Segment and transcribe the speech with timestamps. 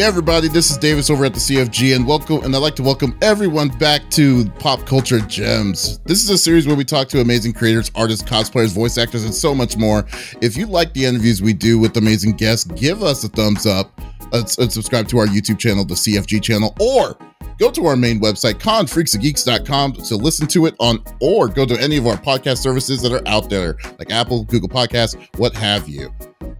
[0.00, 2.82] Hey everybody, this is Davis over at the CFG and welcome and I'd like to
[2.82, 5.98] welcome everyone back to Pop Culture Gems.
[6.06, 9.34] This is a series where we talk to amazing creators, artists, cosplayers, voice actors, and
[9.34, 10.06] so much more.
[10.40, 13.92] If you like the interviews we do with amazing guests, give us a thumbs up
[14.32, 17.18] uh, and uh, subscribe to our YouTube channel, the CFG channel, or
[17.58, 21.98] go to our main website, confreaksandgeeks.com to listen to it on, or go to any
[21.98, 26.10] of our podcast services that are out there, like Apple, Google Podcasts, what have you.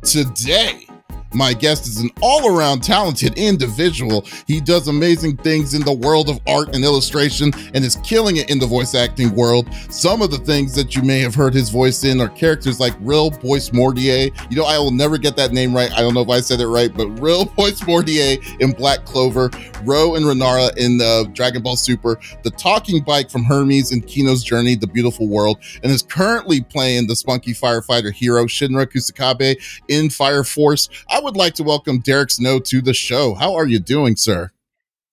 [0.03, 0.87] Today,
[1.35, 4.27] my guest is an all around talented individual.
[4.47, 8.51] He does amazing things in the world of art and illustration and is killing it
[8.51, 9.69] in the voice acting world.
[9.91, 12.95] Some of the things that you may have heard his voice in are characters like
[13.01, 14.31] Rill Boismortier.
[14.51, 15.93] You know, I will never get that name right.
[15.93, 19.51] I don't know if I said it right, but Rill Boismortier in Black Clover,
[19.85, 24.43] Ro and Renara in uh, Dragon Ball Super, the talking bike from Hermes in Kino's
[24.43, 29.57] Journey, The Beautiful World, and is currently playing the spunky firefighter hero Shinra Kusakabe
[29.89, 30.89] in Fire Force.
[31.09, 33.35] I I would like to welcome Derek Snow to the show.
[33.35, 34.53] How are you doing, sir?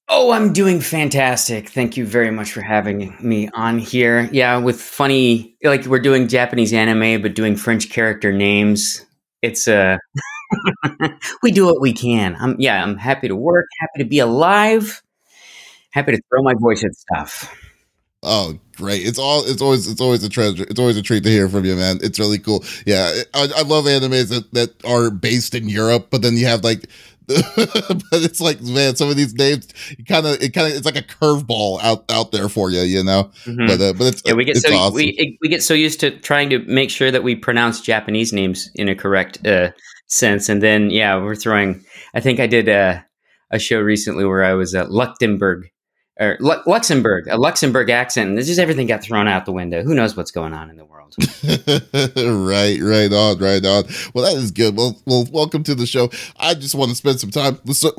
[0.08, 1.68] Oh, I'm doing fantastic.
[1.68, 4.30] Thank you very much for having me on here.
[4.32, 9.06] Yeah, with funny, like we're doing Japanese anime, but doing French character names.
[9.42, 9.98] It's uh
[11.44, 12.38] we do what we can.
[12.40, 15.02] I'm yeah, I'm happy to work, happy to be alive,
[15.92, 17.54] happy to throw my voice at stuff.
[18.24, 19.06] Oh, great!
[19.06, 19.44] It's all.
[19.46, 19.88] It's always.
[19.88, 20.66] It's always a treasure.
[20.68, 22.00] It's always a treat to hear from you, man.
[22.02, 22.64] It's really cool.
[22.86, 26.64] Yeah, I, I love animes that, that are based in Europe, but then you have
[26.64, 26.90] like,
[27.28, 27.38] but
[28.14, 29.68] it's like, man, some of these names,
[30.08, 33.04] kind of, it kind of, it's like a curveball out out there for you, you
[33.04, 33.30] know.
[33.46, 33.68] Mm-hmm.
[33.68, 34.96] But uh, but it's yeah, we get so awesome.
[34.96, 38.72] we we get so used to trying to make sure that we pronounce Japanese names
[38.74, 39.72] in a correct uh,
[40.08, 41.84] sense, and then yeah, we're throwing.
[42.16, 43.06] I think I did a
[43.52, 45.70] a show recently where I was at Luxembourg
[46.20, 48.36] or Lu- Luxembourg, a Luxembourg accent.
[48.36, 49.84] This just everything got thrown out the window.
[49.84, 51.16] Who knows what's going on in the world?
[51.18, 53.84] right, right on, right on.
[54.14, 54.76] Well, that is good.
[54.76, 56.10] Well, well, welcome to the show.
[56.38, 57.90] I just want to spend some time let's, uh,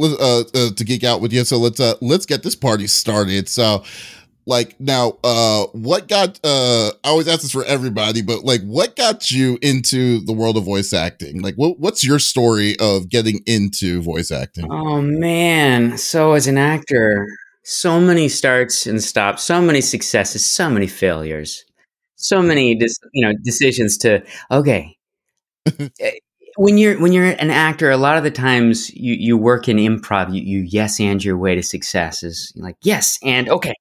[0.54, 1.44] uh, to geek out with you.
[1.44, 3.48] So let's uh, let's get this party started.
[3.48, 3.84] So
[4.46, 8.96] like now uh what got uh i always ask this for everybody but like what
[8.96, 13.40] got you into the world of voice acting like what, what's your story of getting
[13.44, 17.28] into voice acting oh man so as an actor
[17.70, 21.66] so many starts and stops, so many successes, so many failures,
[22.16, 24.96] so many dis- you know decisions to okay.
[26.00, 26.12] Eh,
[26.56, 29.76] when you're when you're an actor, a lot of the times you you work in
[29.76, 30.34] improv.
[30.34, 32.52] You, you yes and your way to successes.
[32.54, 33.74] You're like yes and okay.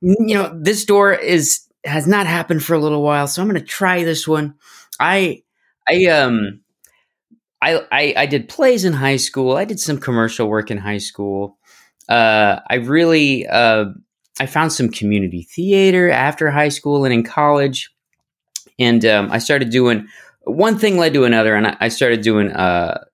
[0.00, 3.60] You know this door is has not happened for a little while, so I'm going
[3.60, 4.54] to try this one.
[4.98, 5.44] I
[5.88, 6.60] I um
[7.62, 9.56] I, I I did plays in high school.
[9.56, 11.57] I did some commercial work in high school
[12.08, 13.86] uh, I really uh,
[14.40, 17.90] I found some community theater after high school and in college,
[18.78, 20.08] and um, I started doing
[20.44, 22.50] one thing led to another, and I, I started doing.
[22.52, 23.04] Uh,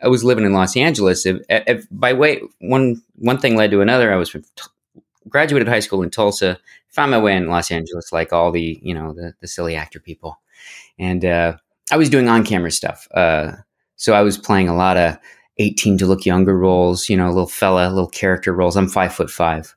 [0.00, 1.26] I was living in Los Angeles.
[1.26, 4.34] If, if, by way one one thing led to another, I was
[5.28, 8.94] graduated high school in Tulsa, found my way in Los Angeles, like all the you
[8.94, 10.40] know the, the silly actor people,
[10.98, 11.56] and uh,
[11.90, 13.08] I was doing on camera stuff.
[13.12, 13.52] Uh,
[13.96, 15.18] so I was playing a lot of
[15.58, 18.76] 18 to look younger roles, you know, little fella, little character roles.
[18.76, 19.74] I'm five foot five.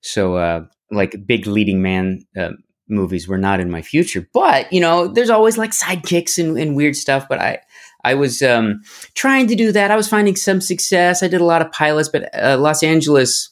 [0.00, 2.50] So, uh, like big leading man uh,
[2.88, 4.26] movies were not in my future.
[4.32, 7.26] But, you know, there's always like sidekicks and, and weird stuff.
[7.28, 7.60] But I,
[8.04, 8.82] I was um,
[9.14, 9.90] trying to do that.
[9.90, 11.22] I was finding some success.
[11.22, 13.50] I did a lot of pilots, but uh, Los Angeles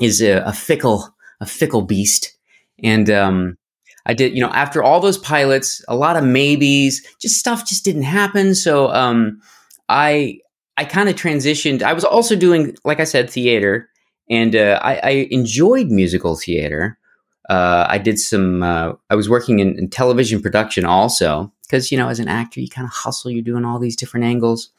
[0.00, 2.36] is a, a, fickle, a fickle beast.
[2.82, 3.56] And um,
[4.06, 7.84] I did, you know, after all those pilots, a lot of maybes, just stuff just
[7.84, 8.54] didn't happen.
[8.54, 9.40] So um,
[9.88, 10.40] I
[10.76, 11.82] I kind of transitioned.
[11.82, 13.88] I was also doing, like I said, theater,
[14.28, 16.98] and uh, I, I, enjoyed musical theater.
[17.48, 18.62] Uh, I did some.
[18.62, 22.60] Uh, I was working in, in television production also because you know, as an actor,
[22.60, 23.30] you kind of hustle.
[23.30, 24.70] You're doing all these different angles.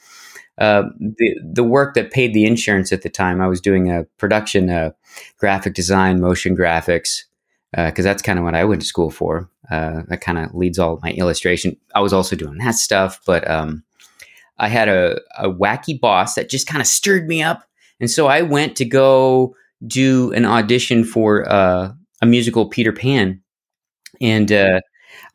[0.58, 4.04] Uh, the the work that paid the insurance at the time, I was doing a
[4.18, 4.92] production, uh,
[5.38, 7.24] graphic design, motion graphics,
[7.72, 9.50] because uh, that's kind of what I went to school for.
[9.70, 11.78] that kind of leads all my illustration.
[11.96, 13.84] I was also doing that stuff, but um,
[14.60, 17.64] I had a, a wacky boss that just kind of stirred me up.
[18.00, 19.56] And so I went to go
[19.86, 23.42] do an audition for uh, a musical Peter Pan.
[24.22, 24.82] And uh,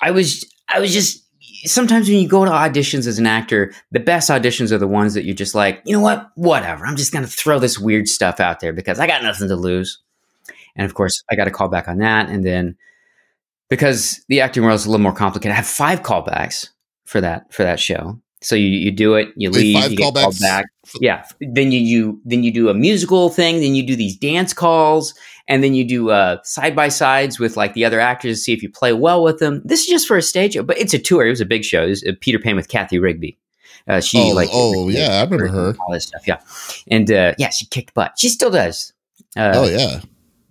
[0.01, 1.25] I was I was just
[1.65, 5.15] sometimes when you go to auditions as an actor, the best auditions are the ones
[5.15, 6.87] that you're just like, you know what, whatever.
[6.87, 10.01] I'm just gonna throw this weird stuff out there because I got nothing to lose.
[10.75, 12.77] And of course, I got a call back on that, and then
[13.69, 16.69] because the acting world is a little more complicated, I have five callbacks
[17.05, 18.22] for that for that show.
[18.43, 20.67] So you, you do it, you leave, you get called back.
[21.01, 21.25] Yeah.
[21.41, 25.15] Then you, you then you do a musical thing, then you do these dance calls,
[25.49, 28.53] and then you do uh, side by sides with like the other actors to see
[28.53, 29.63] if you play well with them.
[29.65, 31.25] This is just for a stage, show, but it's a tour.
[31.27, 31.85] It was a big show.
[31.85, 33.39] It was uh, Peter Pan with Cathy Rigby,
[33.87, 35.75] Uh, she Oh, like oh, yeah, I remember her.
[35.81, 36.27] all this stuff.
[36.27, 36.41] Yeah,
[36.89, 38.19] and uh, yeah, she kicked butt.
[38.19, 38.93] She still does.
[39.37, 40.01] Uh, oh yeah.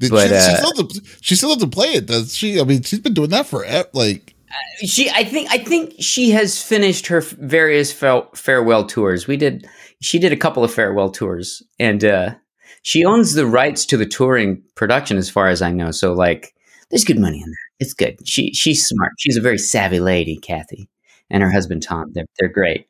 [0.09, 2.59] But, she, uh, she, still doesn't, she still doesn't play it, does she?
[2.59, 3.63] I mean, she's been doing that for
[3.93, 4.33] like
[4.77, 9.27] she i think i think she has finished her various fa- farewell tours.
[9.27, 9.67] We did
[10.01, 12.35] she did a couple of farewell tours and uh
[12.83, 15.91] she owns the rights to the touring production as far as i know.
[15.91, 16.53] So like
[16.89, 17.57] there's good money in there.
[17.79, 18.27] It's good.
[18.27, 19.13] She she's smart.
[19.19, 20.89] She's a very savvy lady Cathy
[21.29, 22.11] and her husband tom.
[22.13, 22.87] They're, they're great.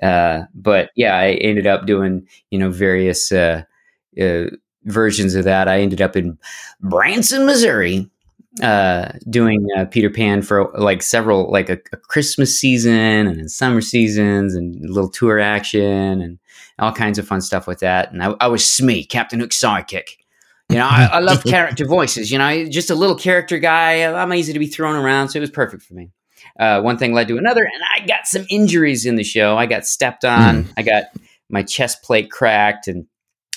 [0.00, 3.62] Uh but yeah i ended up doing you know various uh,
[4.20, 4.44] uh
[4.84, 5.68] versions of that.
[5.68, 6.38] I ended up in
[6.80, 8.10] branson missouri
[8.60, 12.92] uh, doing uh, Peter Pan for like several, like a, a Christmas season
[13.26, 16.38] and summer seasons and a little tour action and
[16.78, 18.12] all kinds of fun stuff with that.
[18.12, 20.16] And I, I was Smee, Captain Hook sidekick.
[20.68, 22.30] You know, I, I love character voices.
[22.30, 24.04] You know, just a little character guy.
[24.04, 26.10] I'm easy to be thrown around, so it was perfect for me.
[26.58, 29.56] Uh, one thing led to another, and I got some injuries in the show.
[29.56, 30.68] I got stepped on.
[30.76, 31.04] I got
[31.48, 33.06] my chest plate cracked, and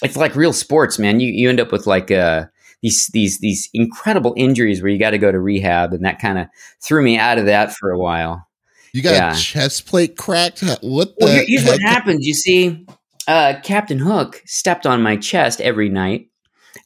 [0.02, 1.20] it's like real sports, man.
[1.20, 2.46] You you end up with like uh,
[2.86, 6.38] these these these incredible injuries where you got to go to rehab, and that kind
[6.38, 6.48] of
[6.82, 8.48] threw me out of that for a while.
[8.94, 9.34] you got Yeah.
[9.34, 10.62] a chest plate cracked.
[10.82, 12.26] What the Well, here- here's what happens.
[12.26, 12.86] You see,
[13.28, 16.28] uh, Captain Hook stepped on my chest every night.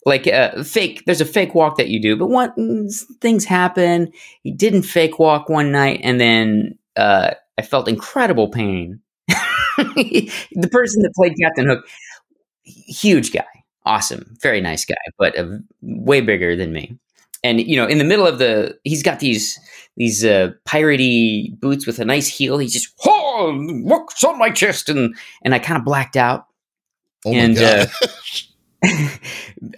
[0.06, 2.90] Like uh, fake, there's a fake walk that you do, but one
[3.22, 4.12] things happen.
[4.42, 9.02] He didn't fake walk one night, and then uh, I felt incredible pain.
[9.28, 11.86] the person that played Captain Hook,
[12.63, 13.45] huge guy,
[13.89, 16.97] awesome, very nice guy, but uh, way bigger than me.
[17.44, 19.59] And you know, in the middle of the, he's got these
[19.97, 22.57] these uh, piratey boots with a nice heel.
[22.59, 26.47] He just oh, what's on my chest, and and I kind of blacked out.
[27.25, 27.57] Oh my and,
[28.83, 29.07] I,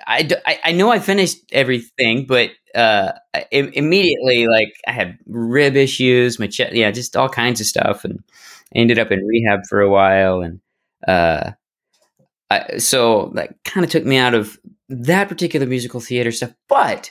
[0.08, 5.76] I, I- I know I finished everything, but uh, I- immediately, like I had rib
[5.76, 8.24] issues, my chest, yeah, just all kinds of stuff, and
[8.76, 10.60] I ended up in rehab for a while, and
[11.08, 11.52] uh,
[12.52, 14.60] I, so that kind of took me out of
[14.90, 16.52] that particular musical theater stuff.
[16.68, 17.10] But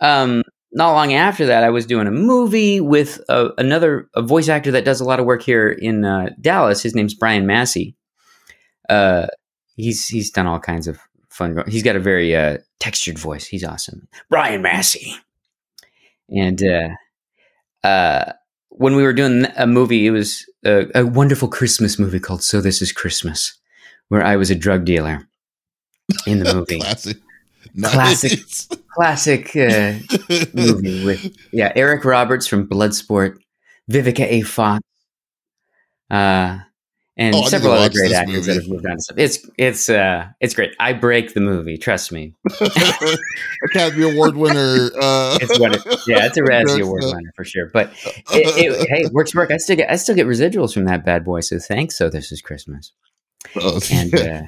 [0.00, 4.48] um, not long after that, I was doing a movie with a, another a voice
[4.48, 6.82] actor that does a lot of work here in uh, Dallas.
[6.82, 7.96] His name's Brian Massey.
[8.88, 9.26] Uh,
[9.74, 11.00] he's he's done all kinds of
[11.30, 11.64] fun.
[11.66, 13.46] He's got a very uh, textured voice.
[13.46, 15.14] He's awesome, Brian Massey.
[16.28, 18.32] And uh, uh,
[18.68, 22.60] when we were doing a movie, it was a, a wonderful Christmas movie called "So
[22.60, 23.58] This Is Christmas,"
[24.10, 25.26] where I was a drug dealer
[26.26, 26.78] in the movie.
[26.80, 27.16] Classic.
[27.82, 28.38] Classic.
[28.94, 29.94] Classic uh,
[30.52, 33.38] movie with yeah Eric Roberts from Bloodsport,
[33.90, 34.42] Vivica A.
[34.42, 34.82] Fox,
[36.10, 36.58] uh,
[37.16, 39.18] and Oh, I need to several other great actors that have moved on to stuff.
[39.18, 40.74] It's it's uh it's great.
[40.80, 41.78] I break the movie.
[41.78, 42.34] Trust me.
[43.70, 44.90] Academy Award winner.
[45.00, 45.58] Uh, It's
[46.08, 47.70] yeah, it's a Razzie Award winner for sure.
[47.72, 47.92] But
[48.32, 49.50] it, it, hey, works work.
[49.52, 51.40] I still get I still get residuals from that bad boy.
[51.40, 51.96] So thanks.
[51.96, 52.92] So this is Christmas.
[53.56, 54.42] Oh, and uh,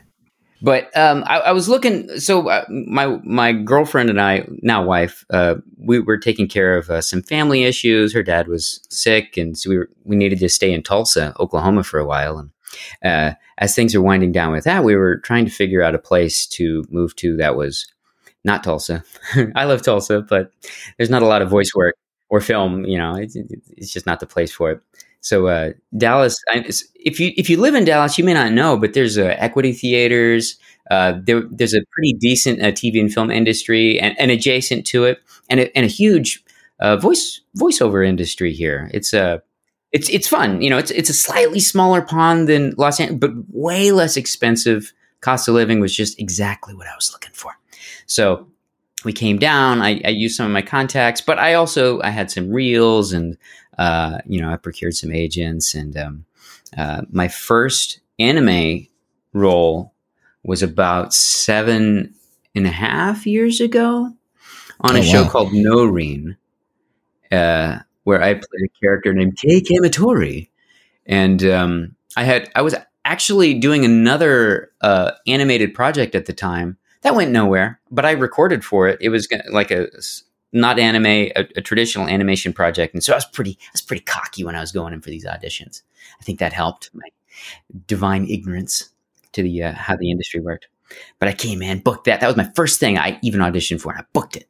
[0.62, 2.08] but um, I, I was looking.
[2.20, 6.88] So uh, my my girlfriend and I, now wife, uh, we were taking care of
[6.88, 8.12] uh, some family issues.
[8.12, 11.82] Her dad was sick, and so we were, we needed to stay in Tulsa, Oklahoma,
[11.82, 12.38] for a while.
[12.38, 12.50] And
[13.04, 15.98] uh, as things are winding down with that, we were trying to figure out a
[15.98, 17.86] place to move to that was
[18.44, 19.04] not Tulsa.
[19.56, 20.52] I love Tulsa, but
[20.96, 21.96] there's not a lot of voice work
[22.28, 22.84] or film.
[22.84, 23.36] You know, it's,
[23.76, 24.80] it's just not the place for it.
[25.22, 26.36] So uh, Dallas,
[26.96, 29.72] if you if you live in Dallas, you may not know, but there's uh, equity
[29.72, 30.56] theaters.
[30.90, 35.04] Uh, there, there's a pretty decent uh, TV and film industry, and, and adjacent to
[35.04, 36.44] it, and a, and a huge
[36.80, 38.90] uh, voice voiceover industry here.
[38.92, 39.38] It's a uh,
[39.92, 40.60] it's it's fun.
[40.60, 44.92] You know, it's it's a slightly smaller pond than Los Angeles, but way less expensive.
[45.20, 47.52] Cost of living was just exactly what I was looking for.
[48.06, 48.48] So
[49.04, 49.80] we came down.
[49.80, 53.36] I, I used some of my contacts, but I also I had some reels and
[53.78, 56.24] uh, you know I procured some agents and um,
[56.76, 58.86] uh, my first anime
[59.32, 59.92] role
[60.44, 62.14] was about seven
[62.54, 64.12] and a half years ago
[64.80, 65.28] on a Oh, show wow.
[65.30, 66.36] called Nourin,
[67.30, 70.48] uh, where I played a character named Kei Kamatori,
[71.06, 72.74] and um, I had I was
[73.04, 78.64] actually doing another uh, animated project at the time that went nowhere, but I recorded
[78.64, 78.98] for it.
[79.00, 79.88] It was like a
[80.52, 84.02] not anime, a, a traditional animation project, and so I was pretty I was pretty
[84.04, 85.82] cocky when I was going in for these auditions.
[86.20, 87.08] I think that helped my
[87.86, 88.90] divine ignorance
[89.32, 90.68] to the uh, how the industry worked.
[91.18, 92.20] But I came in, booked that.
[92.20, 94.46] That was my first thing I even auditioned for, and I booked it.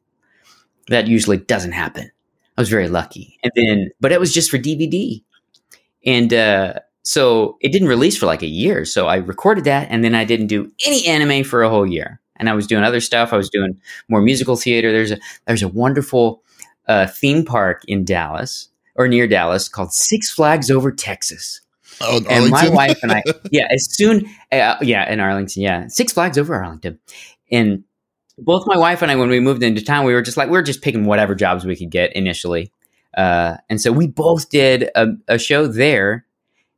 [0.89, 2.11] That usually doesn't happen.
[2.57, 5.23] I was very lucky, and then but it was just for DVD,
[6.05, 8.83] and uh, so it didn't release for like a year.
[8.85, 12.19] So I recorded that, and then I didn't do any anime for a whole year.
[12.43, 13.31] And I was doing other stuff.
[13.31, 14.91] I was doing more musical theater.
[14.91, 16.43] There's a there's a wonderful
[16.89, 21.61] uh, theme park in Dallas or near Dallas called Six Flags Over Texas.
[22.01, 26.11] Oh, and my wife and I, yeah, as soon, uh, yeah, in Arlington, yeah, Six
[26.11, 26.99] Flags over Arlington,
[27.49, 27.85] and
[28.37, 30.57] both my wife and I, when we moved into town, we were just like we
[30.57, 32.73] were just picking whatever jobs we could get initially,
[33.15, 36.25] uh, and so we both did a, a show there,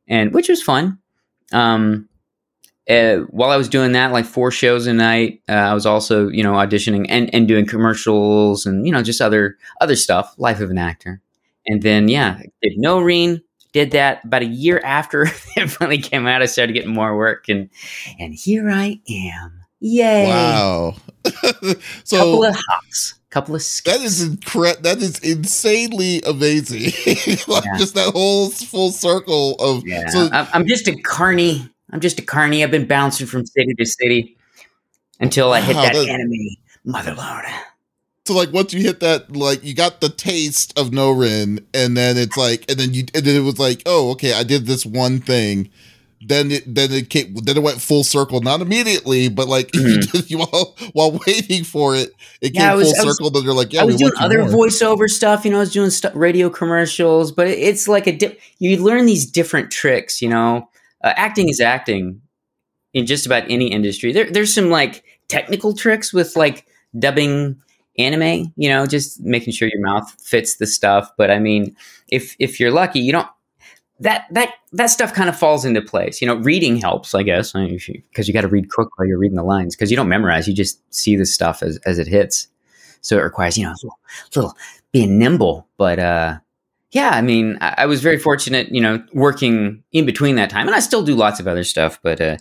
[0.06, 0.98] and which was fun.
[1.50, 2.08] Um,
[2.88, 6.28] uh, while I was doing that, like four shows a night, uh, I was also
[6.28, 10.60] you know auditioning and, and doing commercials and you know just other other stuff, life
[10.60, 11.20] of an actor,
[11.66, 15.22] and then yeah, did Nourin did that about a year after
[15.56, 16.42] it finally came out.
[16.42, 17.70] I started getting more work, and
[18.18, 19.60] and here I am.
[19.80, 20.26] Yay!
[20.28, 20.96] Wow.
[22.04, 23.98] So couple of hops, couple of skips.
[23.98, 26.82] that is incre- that is insanely amazing.
[27.48, 27.76] like Yeah.
[27.78, 30.08] just that whole full circle of yeah.
[30.08, 31.68] so I'm, I'm just a carny.
[31.96, 32.62] I'm just a carny.
[32.62, 34.36] I've been bouncing from city to city
[35.18, 36.58] until I hit Wow, that that- enemy.
[36.86, 37.44] Motherlord.
[38.26, 41.96] so like once you hit that like you got the taste of no Nourin and
[41.96, 44.66] then it's like and then you and then it was like oh okay I did
[44.66, 45.68] this one thing
[46.24, 50.28] then it then it came then it went full circle not immediately but like Mhm.
[50.30, 52.10] you while while waiting for it
[52.40, 54.44] it Yeah, came was- full was- circle then you're like yeah I was doing other
[54.44, 54.66] more.
[54.66, 55.44] voiceover stuff.
[55.44, 58.38] You know, I was doing stu- radio commercials, but it- it's like a dip.
[58.60, 60.22] You learn these different tricks.
[60.22, 60.68] You know,
[61.02, 62.20] uh, acting is acting
[62.92, 64.12] in just about any industry.
[64.12, 66.66] There, there's some like technical tricks with like
[66.98, 67.60] dubbing
[67.98, 68.52] anime.
[68.56, 71.10] You know, just making sure your mouth fits the stuff.
[71.16, 71.76] But I mean,
[72.08, 73.28] if if you're lucky, you don't.
[74.00, 76.20] That that that stuff kind of falls into place.
[76.20, 79.36] You know, reading helps, I guess, because you got to read quick while you're reading
[79.36, 79.74] the lines.
[79.74, 82.48] Because you don't memorize, you just see the stuff as as it hits.
[83.00, 83.98] So it requires, you know, a little,
[84.34, 84.54] little
[84.92, 85.66] being nimble.
[85.78, 86.38] But uh,
[86.96, 90.74] yeah, I mean, I, was very fortunate, you know, working in between that time, and
[90.74, 92.00] I still do lots of other stuff.
[92.02, 92.38] But uh,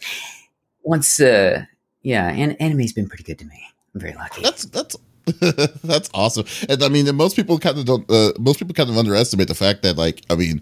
[0.82, 1.66] once, uh,
[2.04, 3.62] yeah, and anime's been pretty good to me.
[3.94, 4.44] I'm very lucky.
[4.44, 4.96] That's that's
[5.84, 6.46] that's awesome.
[6.70, 8.10] And I mean, and most people kind of don't.
[8.10, 10.62] Uh, most people kind of underestimate the fact that, like, I mean,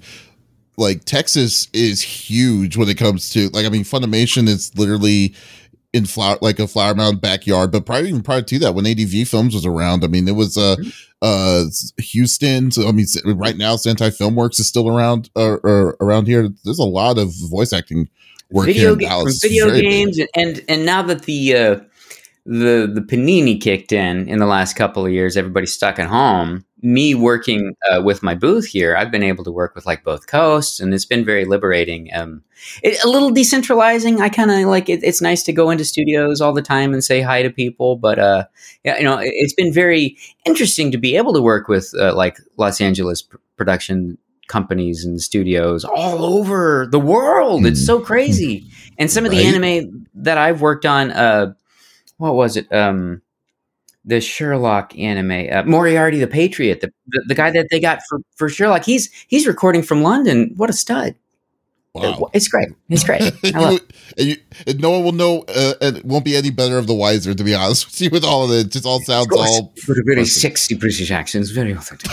[0.75, 3.67] like Texas is huge when it comes to like.
[3.67, 5.35] I mean, Funimation is literally
[5.93, 7.71] in flower like a flower mound backyard.
[7.71, 10.57] But probably even prior to that, when ADV Films was around, I mean, it was
[10.57, 10.75] uh
[11.21, 11.65] uh
[11.99, 12.71] Houston.
[12.71, 16.49] So I mean, right now, Sentai Filmworks is still around uh, uh, around here.
[16.63, 18.09] There's a lot of voice acting
[18.49, 19.41] work here video in ga- from Dallas.
[19.41, 19.83] Video big.
[19.83, 21.79] games, and, and and now that the uh,
[22.45, 26.65] the the panini kicked in in the last couple of years, everybody's stuck at home.
[26.85, 30.27] Me working uh, with my booth here, I've been able to work with like both
[30.27, 32.09] coasts, and it's been very liberating.
[32.13, 32.43] Um,
[32.83, 34.19] it, a little decentralizing.
[34.19, 35.01] I kind of like it.
[35.01, 38.19] It's nice to go into studios all the time and say hi to people, but
[38.19, 38.45] uh,
[38.83, 42.13] yeah, you know, it, it's been very interesting to be able to work with uh,
[42.13, 47.65] like Los Angeles pr- production companies and studios all over the world.
[47.65, 48.67] It's so crazy.
[48.99, 51.53] And some of the anime that I've worked on, uh,
[52.17, 52.71] what was it?
[52.71, 53.21] Um,
[54.05, 58.19] the Sherlock anime, uh, Moriarty the Patriot, the, the the guy that they got for
[58.35, 58.83] for Sherlock.
[58.85, 60.53] He's he's recording from London.
[60.55, 61.15] What a stud!
[61.93, 62.29] Wow.
[62.33, 62.69] It's great.
[62.89, 63.21] It's great.
[63.43, 63.79] You-
[64.17, 64.35] and, you,
[64.67, 67.33] and no one will know, uh, and it won't be any better of the wiser,
[67.33, 68.09] to be honest with you.
[68.09, 69.73] With all of it, it just all sounds all.
[69.89, 72.11] A very sexy British accent, it's very authentic.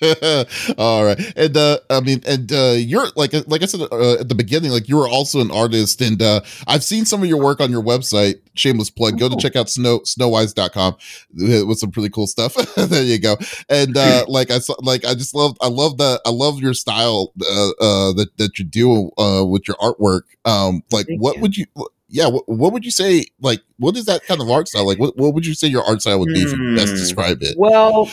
[0.78, 4.28] all right, and uh, I mean, and uh, you're like, like I said uh, at
[4.28, 7.40] the beginning, like you were also an artist, and uh, I've seen some of your
[7.42, 8.40] work on your website.
[8.54, 9.18] Shameless plug.
[9.18, 9.38] Go to Oh.
[9.38, 10.96] check out snow snowwise.com
[11.34, 12.54] with some pretty cool stuff.
[12.76, 13.36] there you go.
[13.68, 16.74] And uh, like I saw, like I just love, I love the, I love your
[16.74, 20.22] style uh, uh, that that you do uh, with your artwork.
[20.44, 21.42] Um, like Thank what you.
[21.42, 21.66] would you?
[22.12, 23.26] Yeah, what, what would you say?
[23.40, 24.84] Like, what is that kind of art style?
[24.84, 26.96] Like, what, what would you say your art style would be if you best Hmm.
[26.98, 27.56] describe it?
[27.56, 28.10] Well,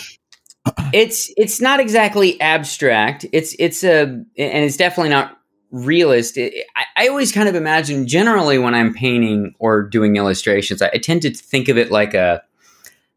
[0.94, 3.26] it's it's not exactly abstract.
[3.32, 5.38] It's it's a and it's definitely not
[5.72, 6.38] realist.
[6.38, 10.90] It, I, I always kind of imagine generally when I'm painting or doing illustrations, I,
[10.94, 12.42] I tend to think of it like a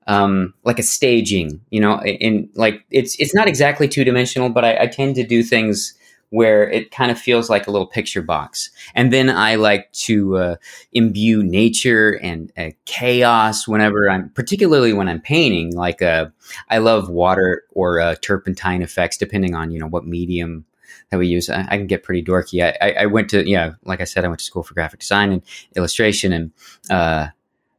[0.07, 4.65] um, like a staging, you know, and like it's it's not exactly two dimensional, but
[4.65, 5.95] I, I tend to do things
[6.31, 10.37] where it kind of feels like a little picture box, and then I like to
[10.37, 10.57] uh,
[10.93, 15.75] imbue nature and uh, chaos whenever I'm, particularly when I'm painting.
[15.75, 16.27] Like uh,
[16.69, 20.65] I love water or uh, turpentine effects, depending on you know what medium
[21.11, 21.51] that we use.
[21.51, 22.65] I, I can get pretty dorky.
[22.65, 25.01] I, I, I went to yeah, like I said, I went to school for graphic
[25.01, 25.43] design and
[25.77, 26.53] illustration, and
[26.91, 27.29] uh,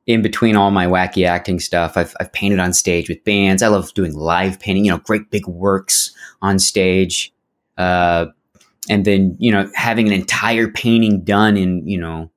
[0.08, 3.62] in between all my wacky acting stuff, I've, I've painted on stage with bands.
[3.62, 7.34] I love doing live painting, you know, great big works on stage.
[7.78, 8.28] Uh,
[8.90, 12.32] and then, you know, having an entire painting done in, you know,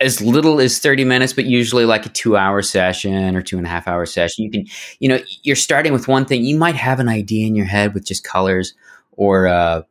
[0.00, 3.66] as little as 30 minutes, but usually like a two hour session or two and
[3.66, 4.44] a half hour session.
[4.44, 4.66] You can,
[5.00, 6.44] you know, you're starting with one thing.
[6.44, 8.74] You might have an idea in your head with just colors
[9.12, 9.82] or, uh,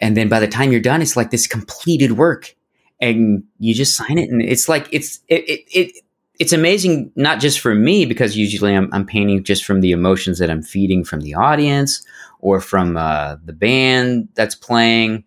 [0.00, 2.56] and then by the time you're done, it's like this completed work
[3.00, 4.30] and you just sign it.
[4.30, 6.04] And it's like, it's, it, it, it
[6.40, 10.38] it's amazing, not just for me, because usually I'm, I'm painting just from the emotions
[10.38, 12.02] that I'm feeding from the audience
[12.40, 15.24] or from uh, the band that's playing.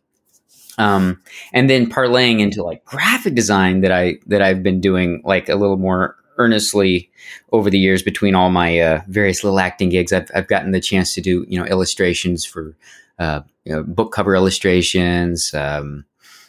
[0.78, 1.22] um,
[1.54, 5.56] and then parlaying into like graphic design that I that I've been doing like a
[5.56, 7.12] little more earnestly
[7.52, 10.12] over the years between all my uh, various little acting gigs.
[10.12, 12.76] I've I've gotten the chance to do you know illustrations for
[13.20, 16.06] uh, you know, book cover illustrations, um,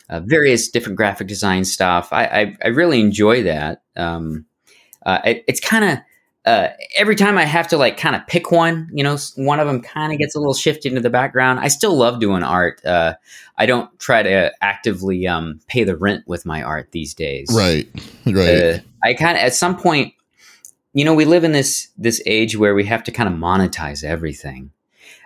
[0.08, 2.12] uh, various different graphic design stuff.
[2.12, 3.82] I I, I really enjoy that.
[3.96, 4.46] Um,
[5.04, 5.98] uh, it, it's kind of
[6.44, 9.66] uh, every time I have to like kind of pick one, you know, one of
[9.66, 11.60] them kind of gets a little shifted into the background.
[11.60, 12.84] I still love doing art.
[12.84, 13.14] Uh,
[13.56, 17.48] I don't try to actively um, pay the rent with my art these days.
[17.50, 17.88] Right,
[18.26, 18.62] right.
[18.62, 20.12] Uh, I kind of at some point,
[20.92, 24.04] you know, we live in this this age where we have to kind of monetize
[24.04, 24.70] everything.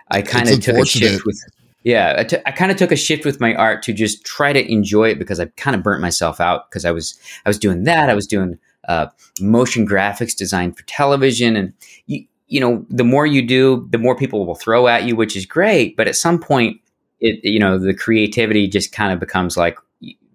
[0.09, 1.39] I kind of took a shift with.
[1.83, 4.51] Yeah, I, t- I kind of took a shift with my art to just try
[4.51, 7.57] to enjoy it because I kind of burnt myself out because I was I was
[7.57, 8.59] doing that I was doing
[8.89, 9.07] uh,
[9.39, 11.55] motion graphics designed for television.
[11.55, 11.73] And,
[12.07, 15.37] you, you know, the more you do, the more people will throw at you, which
[15.37, 15.95] is great.
[15.95, 16.81] But at some point,
[17.21, 19.77] it, you know, the creativity just kind of becomes like,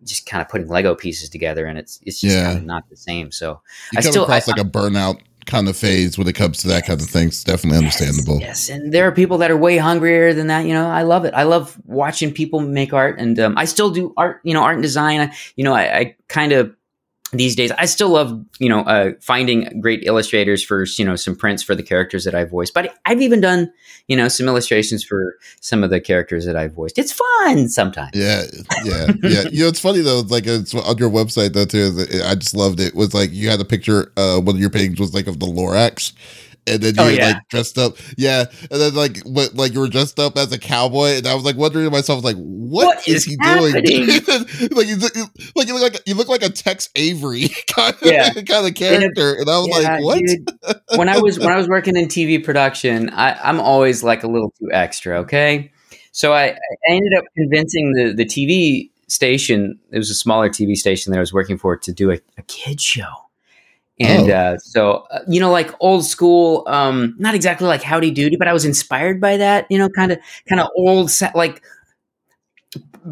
[0.05, 2.45] just kind of putting Lego pieces together, and it's it's just yeah.
[2.45, 3.33] kind of not the same.
[3.33, 6.35] So you I come still across I, like a burnout kind of phase when it
[6.35, 7.29] comes to that kind of thing.
[7.29, 8.39] It's definitely yes, understandable.
[8.39, 10.67] Yes, and there are people that are way hungrier than that.
[10.67, 11.33] You know, I love it.
[11.33, 14.43] I love watching people make art, and um, I still do art.
[14.45, 15.21] You know, art and design.
[15.21, 16.77] I, you know, I, I kind of
[17.35, 21.35] these days i still love you know uh, finding great illustrators for you know some
[21.35, 23.73] prints for the characters that i voiced but i've even done
[24.09, 28.11] you know some illustrations for some of the characters that i voiced it's fun sometimes
[28.15, 28.43] yeah
[28.85, 32.35] yeah yeah you know it's funny though like it's on your website though too i
[32.35, 32.89] just loved it.
[32.89, 35.41] it was like you had a picture uh one of your paintings was like of
[35.41, 36.13] the lorax
[36.67, 37.27] and then you oh, yeah.
[37.29, 40.59] like dressed up, yeah, and then like what, like you were dressed up as a
[40.59, 43.85] cowboy, and I was like wondering to myself, like, what, what is, is, he happening?
[43.85, 44.09] doing?
[44.73, 44.97] like you,
[45.55, 48.33] like you look like you look like a Tex Avery kind of, yeah.
[48.33, 50.19] kind of character, and I was yeah, like, what?
[50.19, 50.51] Dude,
[50.97, 54.29] when I was when I was working in TV production, I, I'm always like a
[54.29, 55.71] little too extra, okay.
[56.13, 56.57] So I, I
[56.89, 59.79] ended up convincing the the TV station.
[59.91, 62.43] It was a smaller TV station that I was working for to do a, a
[62.43, 63.24] kid show
[64.01, 64.35] and oh.
[64.35, 68.49] uh, so, uh, you know, like old school, um, not exactly like Howdy Doody, but
[68.49, 71.63] I was inspired by that, you know, kind of, kind of old, like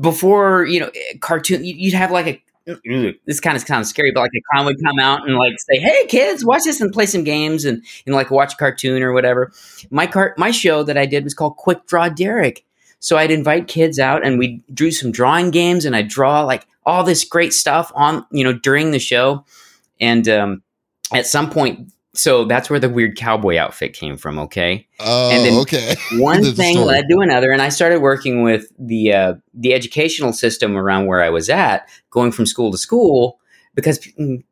[0.00, 2.42] before, you know, eh, cartoon, you'd have like a,
[3.26, 5.80] this kind of sounds scary, but like a clown would come out and like say,
[5.80, 9.12] "Hey kids, watch this and play some games and and like watch a cartoon or
[9.12, 9.52] whatever."
[9.90, 12.64] My cart, my show that I did was called Quick Draw Derek.
[13.00, 16.66] So I'd invite kids out and we drew some drawing games and I draw like
[16.86, 19.44] all this great stuff on you know during the show,
[20.00, 20.62] and um,
[21.14, 24.86] at some point so that's where the weird cowboy outfit came from okay?
[25.00, 25.96] Oh and then okay.
[26.18, 30.76] One thing led to another and i started working with the uh, the educational system
[30.76, 33.38] around where i was at going from school to school
[33.74, 34.42] because mm,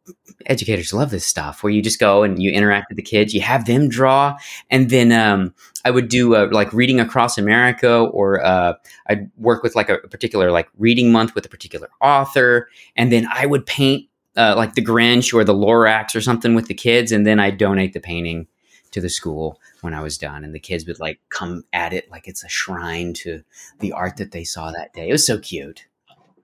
[0.46, 3.40] educators love this stuff where you just go and you interact with the kids you
[3.40, 4.37] have them draw
[4.70, 8.73] and then um, i would do uh, like reading across america or uh,
[9.09, 13.27] i'd work with like a particular like reading month with a particular author and then
[13.33, 17.12] i would paint uh, like the Grinch or the Lorax or something with the kids,
[17.12, 18.47] and then I donate the painting
[18.93, 22.11] to the school when I was done, and the kids would like come at it
[22.11, 23.43] like it's a shrine to
[23.81, 25.09] the art that they saw that day.
[25.09, 25.87] It was so cute.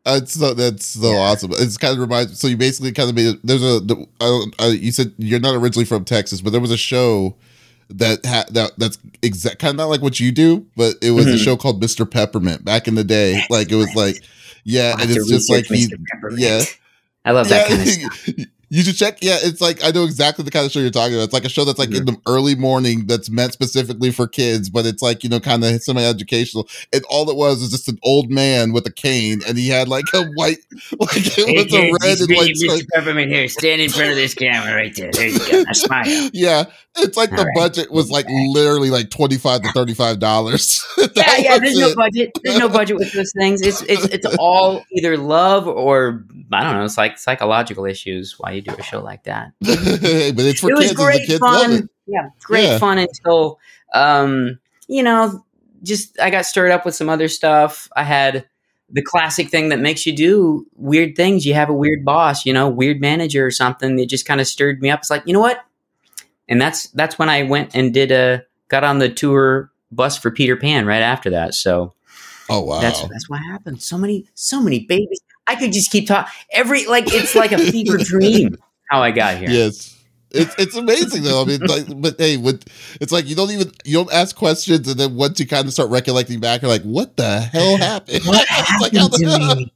[0.04, 1.18] That's so that's so yeah.
[1.18, 1.50] awesome.
[1.54, 2.38] It's kind of reminds.
[2.38, 3.38] So you basically kind of made.
[3.42, 3.80] There's a.
[3.80, 7.36] The, uh, uh, you said you're not originally from Texas, but there was a show
[7.90, 11.26] that ha- that that's exact kind of not like what you do, but it was
[11.26, 11.34] mm-hmm.
[11.34, 12.08] a show called Mr.
[12.08, 13.42] Peppermint back in the day.
[13.50, 14.22] Like it was like
[14.64, 15.92] yeah, and it's just like he
[16.36, 16.62] yeah
[17.26, 17.76] I love that yeah.
[17.76, 17.88] kind of
[18.34, 18.46] stuff.
[18.68, 19.18] You should check.
[19.22, 21.24] Yeah, it's like I know exactly the kind of show you're talking about.
[21.24, 22.08] It's like a show that's like mm-hmm.
[22.08, 25.64] in the early morning that's meant specifically for kids, but it's like you know kind
[25.64, 26.68] of semi-educational.
[26.92, 29.86] And all it was is just an old man with a cane, and he had
[29.86, 30.58] like a white,
[30.98, 32.54] like it hey, was a red and white.
[32.56, 32.86] Mr.
[32.92, 35.12] Peppermint here, stand in front of this camera right there.
[35.12, 35.64] There you go.
[35.72, 36.04] Smile.
[36.32, 36.64] yeah,
[36.96, 37.54] it's like all the right.
[37.54, 40.84] budget was like literally like twenty five to thirty five dollars.
[41.14, 41.58] yeah, yeah.
[41.58, 41.80] There's it.
[41.80, 42.32] no budget.
[42.42, 43.62] There's no budget with those things.
[43.62, 46.84] It's it's it's all either love or I don't know.
[46.84, 48.36] It's like psychological issues.
[48.38, 49.52] Why you do a show like that.
[49.60, 50.90] but it's for it kids.
[50.90, 51.88] Was great kids fun.
[52.06, 52.78] Yeah, great yeah.
[52.78, 53.58] fun until
[53.94, 55.44] um, you know,
[55.82, 57.88] just I got stirred up with some other stuff.
[57.96, 58.46] I had
[58.90, 61.44] the classic thing that makes you do weird things.
[61.44, 64.46] You have a weird boss, you know, weird manager or something that just kind of
[64.46, 65.00] stirred me up.
[65.00, 65.64] It's like, you know what?
[66.48, 70.30] And that's that's when I went and did a got on the tour bus for
[70.30, 71.54] Peter Pan right after that.
[71.54, 71.94] So
[72.48, 72.80] Oh wow.
[72.80, 73.82] That's that's what happened.
[73.82, 75.20] So many so many babies.
[75.46, 76.32] I could just keep talking.
[76.52, 78.56] Every like it's like a fever dream
[78.90, 79.50] how I got here.
[79.50, 79.92] Yes.
[80.32, 81.42] It's it's amazing though.
[81.42, 82.64] I mean, like, but hey, with,
[83.00, 85.72] it's like you don't even you don't ask questions, and then once you kind of
[85.72, 89.70] start recollecting back, you're like, "What the hell happened?" What happened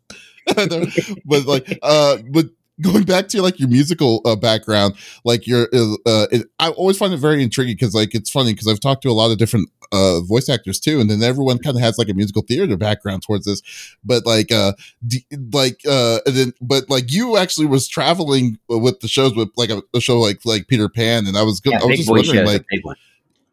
[0.57, 2.47] like, but like, uh, but
[2.81, 6.99] going back to like your musical uh, background, like your, uh, uh, it, I always
[6.99, 9.39] find it very intriguing because like it's funny because I've talked to a lot of
[9.39, 12.77] different uh, voice actors too, and then everyone kind of has like a musical theater
[12.77, 13.61] background towards this.
[14.05, 14.73] But like, uh,
[15.07, 19.49] d- like, uh, and then but like you actually was traveling with the shows with
[19.57, 21.97] like a, a show like like Peter Pan, and I was go- Yeah, I was
[21.97, 22.67] just wondering like.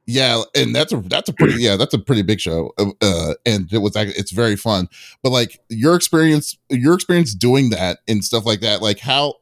[0.10, 3.34] Yeah, and that's a that's a pretty yeah that's a pretty big show, uh, uh,
[3.46, 4.88] and it was it's very fun.
[5.22, 9.36] But like your experience, your experience doing that and stuff like that, like how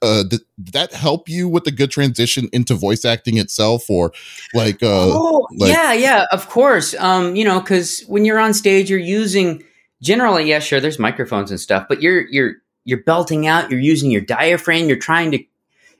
[0.00, 4.10] uh, did, did that help you with the good transition into voice acting itself, or
[4.54, 8.54] like uh, oh like- yeah yeah of course um you know because when you're on
[8.54, 9.62] stage you're using
[10.00, 14.10] generally yeah sure there's microphones and stuff but you're you're you're belting out you're using
[14.10, 15.38] your diaphragm you're trying to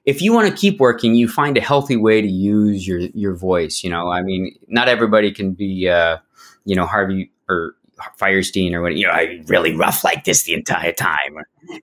[0.07, 3.35] if you want to keep working you find a healthy way to use your your
[3.35, 4.11] voice you know?
[4.11, 6.19] I mean not everybody can be uh
[6.65, 7.75] you know harvey or
[8.19, 11.39] Fierstein or what you know I really rough like this the entire time?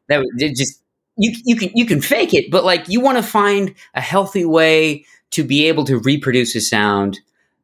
[0.09, 0.81] That just
[1.17, 4.45] you you can you can fake it but like you want to find a healthy
[4.45, 7.19] way to be able to reproduce a sound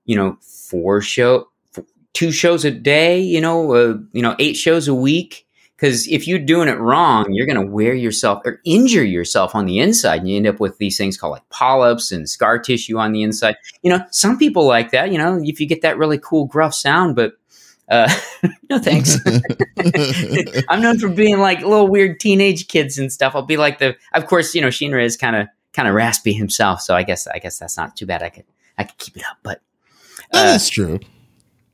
[0.05, 1.47] you know four show
[2.13, 5.45] two shows a day you know uh, you know eight shows a week
[5.79, 9.65] because if you're doing it wrong you're going to wear yourself or injure yourself on
[9.65, 12.97] the inside and you end up with these things called like polyps and scar tissue
[12.97, 15.97] on the inside you know some people like that you know if you get that
[15.97, 17.33] really cool gruff sound but
[17.89, 18.07] uh,
[18.69, 19.17] no thanks
[20.69, 23.35] I'm known for being like little weird teenage kids and stuff.
[23.35, 26.33] I'll be like the, of course, you know, Shinra is kind of kind of raspy
[26.33, 28.23] himself, so I guess I guess that's not too bad.
[28.23, 28.45] I could
[28.77, 29.61] I could keep it up, but
[30.33, 30.99] uh, is true.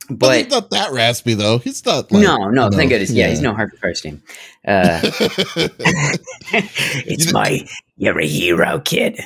[0.08, 1.58] But, but he's not that raspy though.
[1.58, 2.10] He's not.
[2.12, 4.20] Like, no, no, you thank know, goodness, yeah, he's no Harvey Fierstein.
[4.66, 5.00] Uh,
[6.52, 7.66] it's You- my
[7.96, 9.18] you're a hero, kid.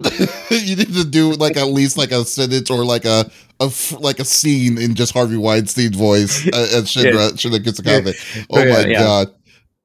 [0.50, 3.98] you need to do like at least like a sentence or like a, a f-
[3.98, 8.46] like a scene in just Harvey Weinstein's voice uh, as Shinra Shinra Kusakabe.
[8.50, 8.98] Oh my yeah.
[9.00, 9.34] god.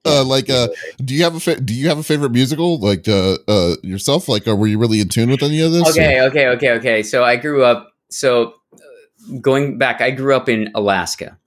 [0.06, 0.68] Uh, like, uh,
[1.04, 4.28] do you have a fa- do you have a favorite musical like uh, uh yourself?
[4.28, 5.90] Like, uh, were you really in tune with any of this?
[5.90, 7.04] Okay, okay, okay, okay.
[7.04, 7.90] So I grew up.
[8.12, 8.54] So
[9.42, 11.38] going back, I grew up in Alaska.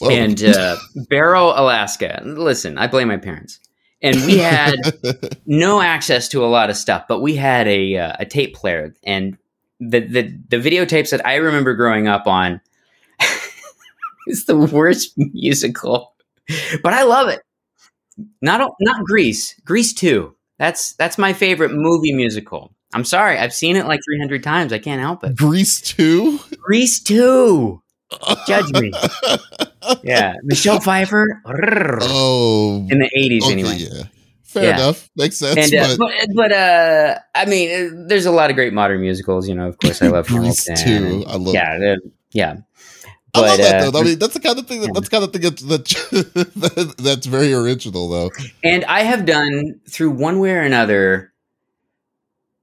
[0.00, 0.10] Whoa.
[0.10, 0.76] and uh,
[1.08, 2.20] Barrow, Alaska.
[2.24, 3.60] Listen, I blame my parents.
[4.02, 4.74] And we had
[5.46, 8.94] no access to a lot of stuff, but we had a uh, a tape player,
[9.02, 9.38] and
[9.80, 12.60] the the the videotapes that I remember growing up on
[14.26, 16.14] is the worst musical,
[16.82, 17.40] but I love it.
[18.42, 20.36] Not not Grease, Grease two.
[20.58, 22.73] That's that's my favorite movie musical.
[22.94, 24.72] I'm sorry, I've seen it like 300 times.
[24.72, 25.36] I can't help it.
[25.36, 26.38] Grease two.
[26.60, 27.82] Grease two.
[28.46, 28.92] Judge me.
[30.02, 31.42] Yeah, Michelle Pfeiffer.
[32.00, 33.76] Oh, in the 80s okay, anyway.
[33.76, 34.04] yeah,
[34.42, 34.74] fair Yeah.
[34.76, 35.10] enough.
[35.14, 35.58] Makes sense.
[35.72, 39.02] And uh, but but, but uh, I mean, uh, there's a lot of great modern
[39.02, 39.46] musicals.
[39.46, 41.04] You know, of course, I love Grease Hamilton.
[41.20, 41.54] and- I love.
[41.54, 41.96] yeah,
[42.32, 42.56] yeah.
[43.34, 44.00] I love that uh, though.
[44.00, 44.80] I mean, that's the kind of thing.
[44.80, 44.92] That, yeah.
[44.94, 45.84] that's kind of thing that,
[46.54, 48.30] that that's very original though.
[48.62, 51.30] And I have done through one way or another,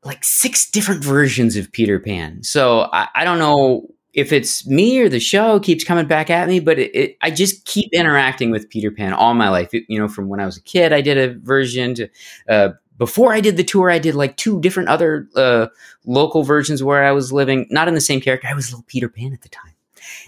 [0.04, 2.44] like six different versions of Peter Pan.
[2.44, 6.48] So I, I don't know if it's me or the show keeps coming back at
[6.48, 9.74] me, but it, it, I just keep interacting with Peter Pan all my life.
[9.74, 12.10] It- you know, from when I was a kid, I did a version to.
[12.50, 15.68] Uh, before I did the tour, I did like two different other uh,
[16.06, 18.48] local versions where I was living, not in the same character.
[18.48, 19.74] I was little Peter Pan at the time,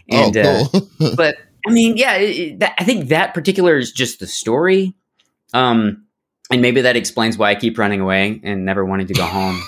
[0.09, 1.15] and uh, oh, cool.
[1.15, 1.35] but
[1.67, 2.17] I mean, yeah,
[2.57, 4.95] that, I think that particular is just the story,
[5.53, 6.02] um,
[6.53, 9.59] and maybe that explains why I keep running away and never wanting to go home.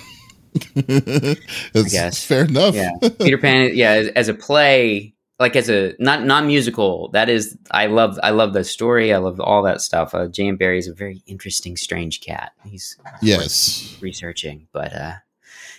[0.75, 2.23] it's guess.
[2.23, 2.75] fair enough.
[2.75, 2.91] Yeah.
[3.19, 7.87] Peter Pan, yeah, as, a play, like as a not non musical, that is, I
[7.87, 10.13] love, I love the story, I love all that stuff.
[10.13, 12.51] Uh, Jane Barrie is a very interesting, strange cat.
[12.63, 15.13] He's Yes, researching, but uh,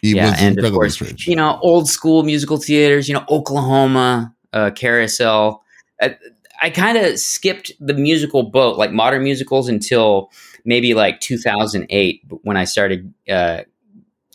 [0.03, 1.29] he yeah, was and of course, strange.
[1.29, 5.63] you know, old school musical theaters, you know, Oklahoma, uh, Carousel.
[6.03, 6.17] I,
[6.61, 10.31] I kind of skipped the musical boat, like modern musicals, until
[10.65, 13.13] maybe like 2008 when I started.
[13.29, 13.63] Uh,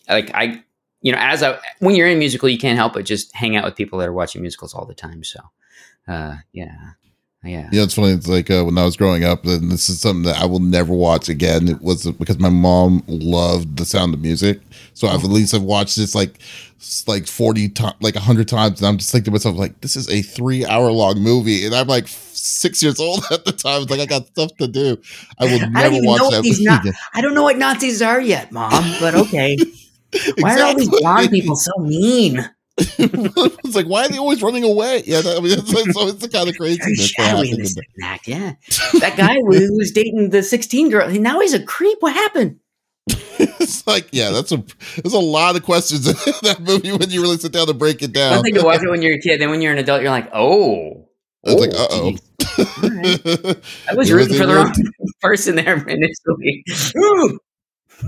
[0.10, 0.63] like I,
[1.01, 3.65] you know, as I when you're in musical, you can't help but just hang out
[3.65, 5.23] with people that are watching musicals all the time.
[5.23, 5.39] So,
[6.07, 6.91] uh, yeah,
[7.43, 7.69] yeah.
[7.71, 8.10] Yeah, it's funny.
[8.12, 10.60] It's like uh, when I was growing up, and this is something that I will
[10.60, 11.67] never watch again.
[11.67, 14.60] It was because my mom loved the sound of music,
[14.93, 16.38] so I've at least I've watched this like
[17.08, 20.08] like forty times, like hundred times, and I'm just thinking to myself, like, this is
[20.10, 23.82] a three hour long movie, and I'm like six years old at the time.
[23.82, 24.97] It's like I got stuff to do.
[25.39, 26.93] I will never even watch know that movie na- again.
[27.15, 29.58] I don't know what Nazis are yet, Mom, but okay.
[30.39, 30.99] Why are all these Exactly.
[30.99, 32.47] blonde people so mean?
[33.63, 35.03] it's like why are they always running away?
[35.05, 37.65] Yeah, that, I mean, it's, it's, it's the kind of craziness that shadowy in happened.
[37.65, 38.53] this in second act, yeah.
[38.99, 41.97] That guy who who was dating the 16 girl, now he's a creep.
[42.01, 42.59] What happened?
[43.07, 44.63] it's like, yeah, that's a
[45.01, 46.13] there's a lot of questions in
[46.43, 48.35] that movie when you really sit down to break it down.
[48.37, 50.11] One thing to watch it when you're a kid, then when you're an adult, you're
[50.11, 51.07] like, oh.
[51.43, 52.11] It's like, oh, uh-oh.
[52.11, 53.81] geez.
[53.89, 54.73] I was rooting for the wrong
[55.21, 56.63] person there initially.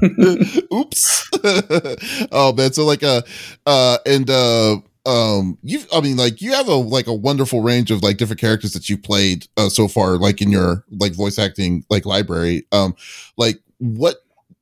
[0.73, 1.29] Oops.
[2.32, 3.21] oh man, so like uh
[3.65, 7.91] uh and uh um you i mean like you have a like a wonderful range
[7.91, 11.38] of like different characters that you've played uh, so far like in your like voice
[11.38, 12.65] acting like library.
[12.71, 12.95] Um
[13.38, 14.17] like what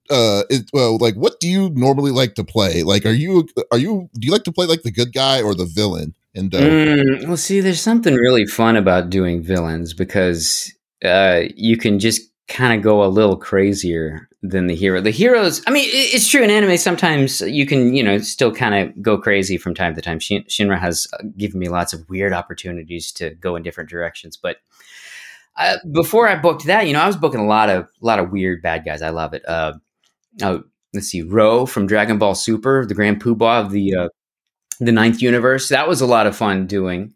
[0.09, 2.81] uh it, well like what do you normally like to play?
[2.81, 5.53] Like are you are you do you like to play like the good guy or
[5.53, 10.73] the villain and uh, mm, well see there's something really fun about doing villains because
[11.05, 15.01] uh you can just kind of go a little crazier than the hero.
[15.01, 16.77] The heroes, I mean, it's true in anime.
[16.77, 20.19] Sometimes you can, you know, still kind of go crazy from time to time.
[20.19, 24.37] Shin- Shinra has uh, given me lots of weird opportunities to go in different directions.
[24.37, 24.57] But
[25.57, 28.19] uh, before I booked that, you know, I was booking a lot of, a lot
[28.19, 29.03] of weird bad guys.
[29.03, 29.47] I love it.
[29.47, 29.73] Uh,
[30.41, 34.09] oh, let's see, Ro from Dragon Ball Super, the Grand Poobah of the uh,
[34.79, 35.69] the Ninth Universe.
[35.69, 37.13] That was a lot of fun doing.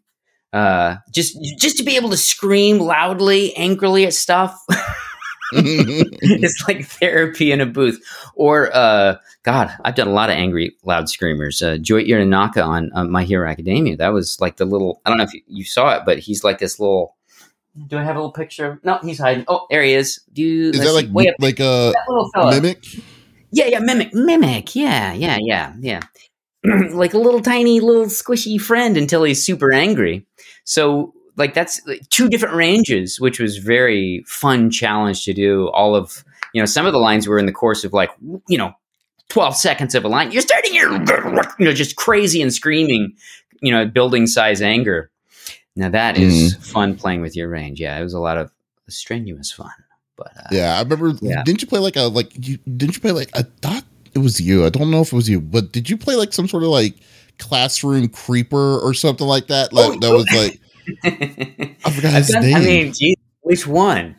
[0.52, 4.56] Uh, just just to be able to scream loudly, angrily at stuff.
[5.52, 8.02] it's like therapy in a booth.
[8.34, 11.62] Or, uh, God, I've done a lot of angry, loud screamers.
[11.62, 13.96] Uh, Joi Irinaka on, on My Hero Academia.
[13.96, 16.44] That was like the little, I don't know if you, you, saw it, but he's
[16.44, 17.16] like this little.
[17.88, 18.80] Do I have a little picture?
[18.84, 19.44] No, he's hiding.
[19.48, 20.20] Oh, there he is.
[20.32, 21.92] Do you, is that like way like a
[22.34, 22.84] mimic?
[23.50, 24.74] Yeah, yeah, mimic, mimic.
[24.74, 26.00] Yeah, yeah, yeah, yeah.
[26.90, 30.26] like a little tiny, little squishy friend until he's super angry.
[30.64, 35.68] So like that's two different ranges, which was very fun challenge to do.
[35.68, 38.10] All of you know, some of the lines were in the course of like
[38.48, 38.72] you know,
[39.28, 40.32] twelve seconds of a line.
[40.32, 40.92] You're starting your
[41.58, 43.14] you know just crazy and screaming,
[43.60, 45.10] you know, building size anger.
[45.74, 46.66] Now that is mm.
[46.72, 47.80] fun playing with your range.
[47.80, 48.50] Yeah, it was a lot of
[48.88, 49.70] strenuous fun.
[50.16, 51.12] But uh, yeah, I remember.
[51.20, 51.42] Yeah.
[51.44, 52.32] Didn't you play like a like?
[52.34, 54.64] You, didn't you play like I thought it was you.
[54.64, 56.70] I don't know if it was you, but did you play like some sort of
[56.70, 56.94] like
[57.38, 59.74] classroom creeper or something like that?
[59.74, 60.58] Like oh, that was like
[61.04, 62.56] I forgot his name.
[62.56, 64.16] I mean, geez, which one?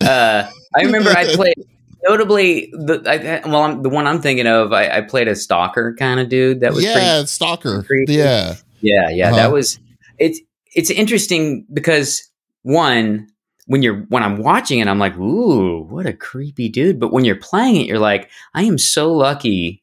[0.00, 1.56] Uh, I remember I played
[2.02, 4.72] notably the I, well, I'm, the one I'm thinking of.
[4.72, 6.60] I, I played a stalker kind of dude.
[6.60, 7.82] That was yeah, stalker.
[7.82, 8.14] Creepy.
[8.14, 9.28] Yeah, yeah, yeah.
[9.28, 9.36] Uh-huh.
[9.36, 9.78] That was
[10.18, 10.40] it's
[10.74, 12.30] it's interesting because
[12.62, 13.28] one
[13.66, 17.00] when you're when I'm watching it, I'm like, ooh, what a creepy dude.
[17.00, 19.82] But when you're playing it, you're like, I am so lucky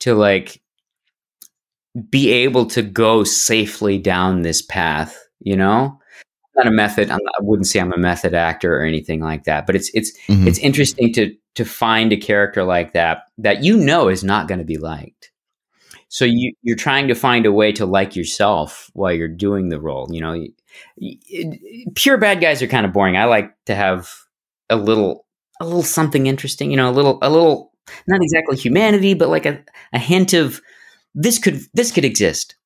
[0.00, 0.60] to like
[2.10, 5.98] be able to go safely down this path you know?
[6.56, 9.20] I'm not a method I'm not, i wouldn't say i'm a method actor or anything
[9.20, 10.46] like that but it's it's mm-hmm.
[10.46, 14.58] it's interesting to to find a character like that that you know is not going
[14.58, 15.30] to be liked.
[16.08, 19.80] So you you're trying to find a way to like yourself while you're doing the
[19.80, 20.46] role you know?
[21.94, 23.16] Pure bad guys are kind of boring.
[23.16, 24.10] I like to have
[24.70, 25.26] a little
[25.60, 27.72] a little something interesting you know a little a little
[28.08, 30.60] not exactly humanity but like a, a hint of
[31.14, 32.56] this could this could exist.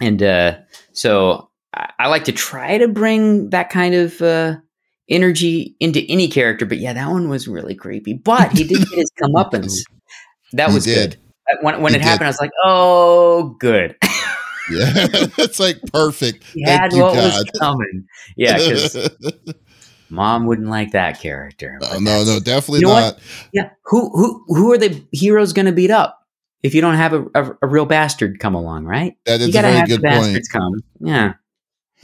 [0.00, 0.58] And uh
[0.92, 4.56] so I like to try to bring that kind of uh,
[5.08, 8.14] energy into any character, but yeah, that one was really creepy.
[8.14, 9.82] But he did get his comeuppance.
[10.52, 11.16] That was good.
[11.60, 12.04] When, when it did.
[12.04, 13.96] happened, I was like, "Oh, good."
[14.70, 15.06] yeah,
[15.38, 16.44] it's like perfect.
[16.54, 17.24] He Thank had you, what God.
[17.24, 18.06] was coming.
[18.36, 19.10] Yeah, because
[20.08, 21.78] mom wouldn't like that character.
[21.82, 23.14] Uh, no, no, definitely you know not.
[23.14, 23.22] What?
[23.52, 26.20] Yeah, who who who are the heroes going to beat up
[26.62, 28.86] if you don't have a, a, a, real bastard come along?
[28.86, 29.16] Right?
[29.26, 30.62] That is you gotta a very have good bastards point.
[30.62, 30.72] come.
[31.00, 31.32] Yeah.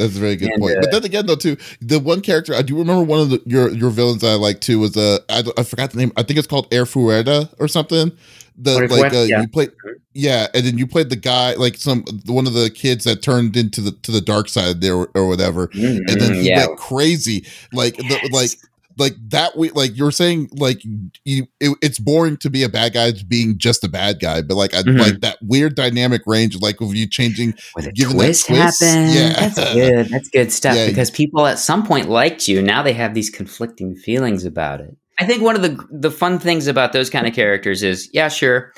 [0.03, 0.77] That's a very good and, point.
[0.77, 3.41] Uh, but then again, though, too, the one character I do remember one of the,
[3.47, 6.13] your your villains I like too was uh I, I forgot the name.
[6.17, 8.11] I think it's called Air Fuerda or something.
[8.59, 9.41] The like uh, yeah.
[9.41, 9.71] you played,
[10.13, 13.57] yeah, and then you played the guy like some one of the kids that turned
[13.57, 16.67] into the to the dark side there or, or whatever, mm-hmm, and then he yeah.
[16.67, 18.21] went crazy like yes.
[18.23, 18.51] the, like
[18.99, 20.83] like that we like you're saying like
[21.25, 24.55] you it, it's boring to be a bad guy being just a bad guy but
[24.57, 24.99] like I mm-hmm.
[24.99, 28.83] like that weird dynamic range like of you changing when a twist, twist.
[28.83, 29.33] happens yeah.
[29.49, 30.09] That's good.
[30.09, 30.87] That's good stuff yeah.
[30.87, 32.63] because people at some point liked you.
[32.63, 34.97] Now they have these conflicting feelings about it.
[35.19, 38.29] I think one of the the fun things about those kind of characters is yeah
[38.29, 38.73] sure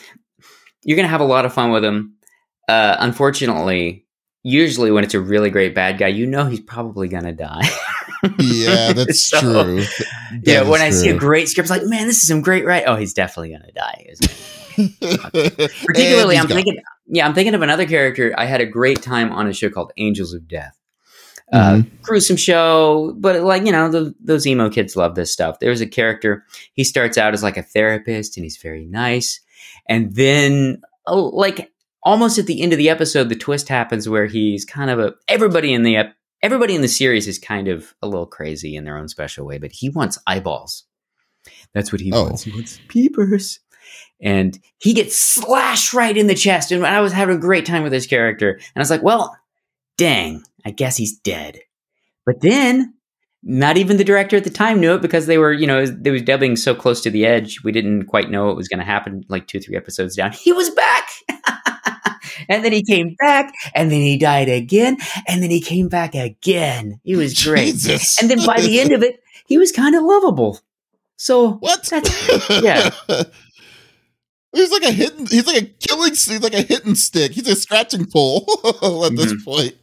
[0.83, 2.17] you're gonna have a lot of fun with them.
[2.69, 4.04] Uh unfortunately
[4.45, 7.69] usually when it's a really great bad guy, you know he's probably gonna die.
[8.39, 9.77] yeah, that's so, true.
[9.81, 12.65] That yeah, when I see a great script, it's like, man, this is some great
[12.65, 12.85] right.
[12.87, 14.15] Oh, he's definitely gonna die.
[15.87, 16.79] Particularly, I'm thinking.
[17.07, 18.33] Yeah, I'm thinking of another character.
[18.39, 20.79] I had a great time on a show called Angels of Death.
[21.53, 21.97] Uh, mm-hmm.
[22.03, 25.59] gruesome show, but like you know, the, those emo kids love this stuff.
[25.61, 26.45] There's a character.
[26.73, 29.41] He starts out as like a therapist, and he's very nice,
[29.87, 31.71] and then oh, like
[32.05, 35.15] almost at the end of the episode, the twist happens where he's kind of a
[35.29, 36.13] everybody in the
[36.43, 39.59] everybody in the series is kind of a little crazy in their own special way,
[39.59, 40.85] but he wants eyeballs.
[41.73, 42.25] That's what he oh.
[42.25, 42.43] wants.
[42.43, 43.61] He wants peepers.
[44.21, 46.73] And he gets slashed right in the chest.
[46.73, 48.53] And I was having a great time with this character.
[48.53, 49.37] And I was like, well,
[49.99, 51.61] dang, I guess he's dead.
[52.25, 52.95] But then
[53.43, 56.11] not even the director at the time knew it because they were, you know, they
[56.11, 57.63] was dubbing so close to the edge.
[57.63, 60.33] We didn't quite know it was going to happen like two, three episodes down.
[60.33, 61.09] He was back.
[62.49, 64.97] And then he came back and then he died again.
[65.27, 67.01] And then he came back again.
[67.05, 67.73] He was great.
[67.73, 68.21] Jesus.
[68.21, 70.61] And then by the end of it, he was kind of lovable.
[71.17, 71.91] So what?
[72.51, 72.91] Yeah.
[74.53, 75.27] He's like a hidden.
[75.27, 76.11] He's like a killing.
[76.11, 77.33] He's like a hidden stick.
[77.33, 79.45] He's a scratching pole at this mm-hmm.
[79.45, 79.75] point.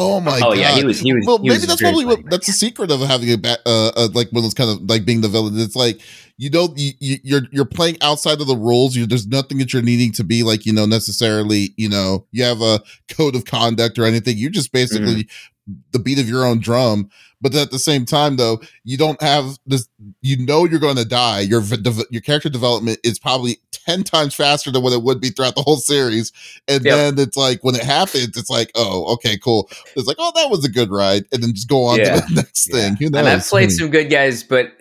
[0.00, 0.46] Oh my god.
[0.46, 0.58] oh, god!
[0.58, 1.00] yeah, he was.
[1.00, 1.26] He was.
[1.26, 3.90] Well, he maybe was that's probably what that's the secret of having a ba- uh,
[3.96, 5.58] uh, like one of those kind of like being the villain.
[5.58, 6.00] It's like
[6.36, 8.94] you don't you, you you're you're playing outside of the rules.
[8.94, 12.44] You there's nothing that you're needing to be like you know necessarily you know you
[12.44, 14.38] have a code of conduct or anything.
[14.38, 15.57] You're just basically mm-hmm.
[15.92, 19.58] The beat of your own drum but at the same time though you don't have
[19.66, 19.88] this
[20.20, 21.40] you know you're going to die.
[21.40, 21.62] Your
[22.10, 25.62] your character development is probably 10 times faster than what it would be throughout the
[25.62, 26.32] whole series.
[26.66, 26.96] And yep.
[26.96, 29.70] then it's like when it happens it's like oh okay cool.
[29.96, 32.20] It's like oh that was a good ride and then just go on yeah.
[32.20, 32.96] to the next thing.
[33.00, 33.08] Yeah.
[33.14, 33.76] and i've played hmm.
[33.76, 34.72] some good guys but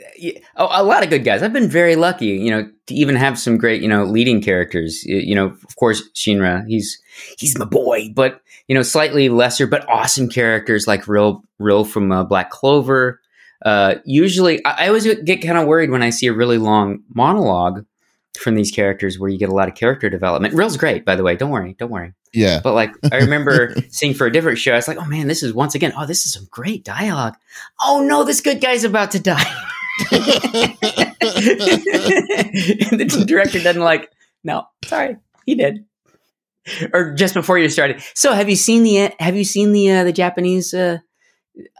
[0.56, 1.43] oh, a lot of good guys.
[1.43, 5.04] I've been very lucky you know to even have some great you know leading characters.
[5.06, 7.02] You know of course shinra he's
[7.38, 12.12] he's my boy but you know, slightly lesser but awesome characters like Rill, Rill from
[12.12, 13.22] uh, Black Clover.
[13.66, 17.04] Uh, usually, I, I always get kind of worried when I see a really long
[17.14, 17.86] monologue
[18.38, 20.54] from these characters where you get a lot of character development.
[20.54, 21.36] Rill's great, by the way.
[21.36, 22.14] Don't worry, don't worry.
[22.34, 22.60] Yeah.
[22.64, 24.74] But like, I remember seeing for a different show.
[24.74, 25.94] I was like, oh man, this is once again.
[25.98, 27.36] Oh, this is some great dialogue.
[27.82, 29.42] Oh no, this good guy's about to die.
[30.12, 30.76] the
[33.26, 34.12] director doesn't like.
[34.44, 35.86] No, sorry, he did
[36.94, 38.02] or just before you started.
[38.14, 40.98] So have you seen the have you seen the uh, the Japanese uh,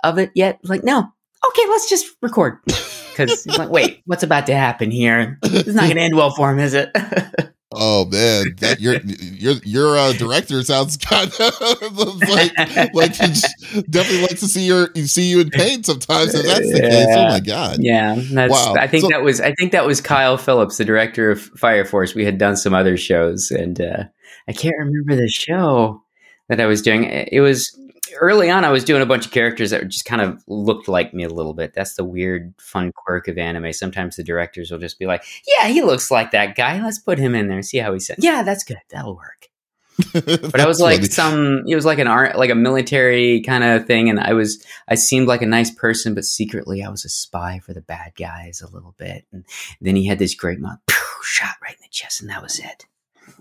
[0.04, 0.60] of it yet?
[0.64, 1.12] Like no.
[1.50, 5.38] Okay, let's just record because like, wait, what's about to happen here?
[5.44, 6.92] It's not going to end well for him, is it?
[7.80, 11.98] Oh man, that your your your uh, director sounds kind of
[12.30, 16.34] like like he definitely likes to see your you see you in pain sometimes.
[16.34, 16.90] If that's the yeah.
[16.90, 18.74] case, oh my god, yeah, wow.
[18.80, 21.84] I think so, that was I think that was Kyle Phillips, the director of Fire
[21.84, 22.16] Force.
[22.16, 24.04] We had done some other shows, and uh,
[24.48, 26.04] I can't remember the show
[26.50, 27.04] that I was doing.
[27.04, 27.78] It was
[28.20, 28.64] early on.
[28.66, 31.30] I was doing a bunch of characters that just kind of looked like me a
[31.30, 31.74] little bit.
[31.74, 33.74] That's the weird, fun quirk of anime.
[33.74, 36.82] Sometimes the directors will just be like, "Yeah, he looks like that guy.
[36.82, 38.80] Let's put him in there and see how he says." Yeah, that's good.
[38.90, 39.50] That'll work.
[40.14, 41.10] but I was like funny.
[41.10, 41.64] some.
[41.68, 44.64] It was like an art, like a military kind of thing, and I was.
[44.88, 48.14] I seemed like a nice person, but secretly I was a spy for the bad
[48.16, 49.26] guys a little bit.
[49.32, 49.44] And
[49.82, 50.80] then he had this great mouth,
[51.24, 52.86] shot right in the chest, and that was it.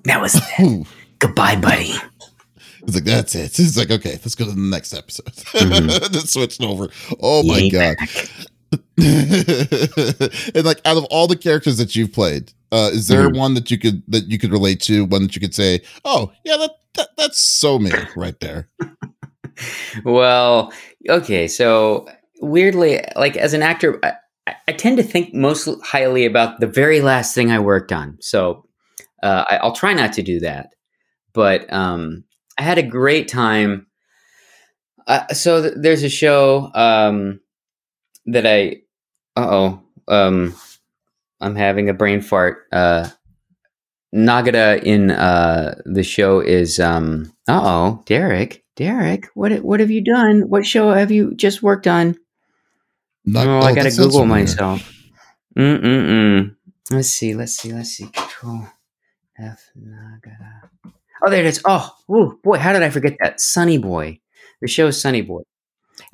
[0.05, 0.87] That was it.
[1.19, 1.95] Goodbye, buddy.
[2.83, 3.59] It's like that's it.
[3.59, 5.27] It's like okay, let's go to the next episode.
[5.27, 5.89] Mm-hmm.
[6.13, 6.89] Just switched over.
[7.21, 7.97] Oh my Yay god!
[10.55, 13.39] and like out of all the characters that you've played, uh, is there mm-hmm.
[13.39, 15.05] one that you could that you could relate to?
[15.05, 18.69] One that you could say, "Oh, yeah, that, that that's so me right there."
[20.05, 20.73] well,
[21.09, 22.07] okay, so
[22.41, 27.01] weirdly, like as an actor, I, I tend to think most highly about the very
[27.01, 28.17] last thing I worked on.
[28.21, 28.66] So
[29.23, 30.75] uh, I, will try not to do that.
[31.33, 32.25] But um,
[32.59, 33.87] I had a great time.
[35.07, 37.41] Uh, so th- there's a show um,
[38.27, 38.83] that I.
[39.37, 39.83] oh.
[40.09, 40.55] Um,
[41.41, 42.67] I'm having a brain fart.
[42.73, 43.09] Uh,
[44.15, 46.81] Nagata in uh, the show is.
[46.81, 48.65] Um, uh oh, Derek.
[48.77, 50.43] Derek, what what have you done?
[50.49, 52.17] What show have you just worked on?
[53.25, 54.93] Not, oh, I gotta Google myself.
[55.57, 56.57] Mm mm mm.
[56.91, 57.35] Let's see.
[57.35, 57.73] Let's see.
[57.73, 58.07] Let's see.
[58.07, 58.67] Control.
[61.25, 61.61] Oh, there it is.
[61.65, 63.41] Oh, ooh, boy, how did I forget that?
[63.41, 64.21] Sonny Boy.
[64.61, 65.43] The show is Sonny Boy.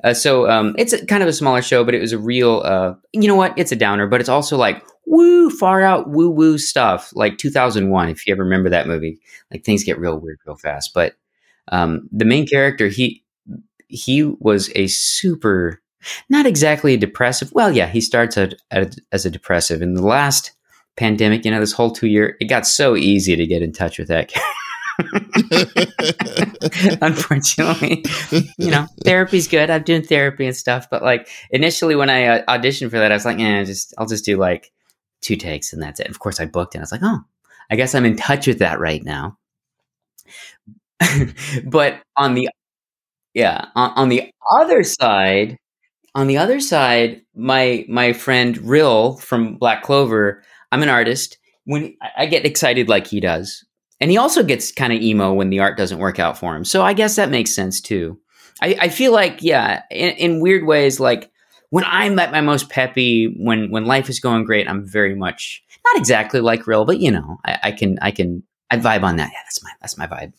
[0.03, 2.61] Uh, so um, it's a, kind of a smaller show, but it was a real.
[2.63, 3.53] Uh, you know what?
[3.57, 8.09] It's a downer, but it's also like woo, far out woo woo stuff, like 2001.
[8.09, 9.19] If you ever remember that movie,
[9.51, 10.93] like things get real weird real fast.
[10.93, 11.15] But
[11.69, 13.23] um, the main character, he
[13.87, 15.81] he was a super,
[16.29, 17.51] not exactly a depressive.
[17.53, 19.81] Well, yeah, he starts at, at, as a depressive.
[19.81, 20.51] In the last
[20.95, 23.99] pandemic, you know, this whole two year, it got so easy to get in touch
[23.99, 24.33] with that.
[27.01, 28.05] Unfortunately,
[28.59, 29.69] you know, therapy's good.
[29.69, 33.15] I'm doing therapy and stuff, but like initially when I uh, auditioned for that, I
[33.15, 34.71] was like, "Yeah, just I'll just do like
[35.21, 37.19] two takes and that's it." Of course, I booked and I was like, "Oh,
[37.71, 39.37] I guess I'm in touch with that right now."
[41.65, 42.49] but on the
[43.33, 45.57] yeah, on, on the other side,
[46.13, 50.43] on the other side, my my friend Rill from Black Clover
[50.73, 51.37] I'm an artist.
[51.65, 53.63] When I get excited like he does,
[54.01, 56.65] and he also gets kind of emo when the art doesn't work out for him.
[56.65, 58.19] So I guess that makes sense too.
[58.59, 61.31] I, I feel like, yeah, in, in, weird ways, like
[61.69, 65.63] when I'm at my most peppy, when when life is going great, I'm very much
[65.85, 69.17] not exactly like Rill, but you know, I, I can I can I vibe on
[69.17, 69.29] that.
[69.31, 70.33] Yeah, that's my that's my vibe.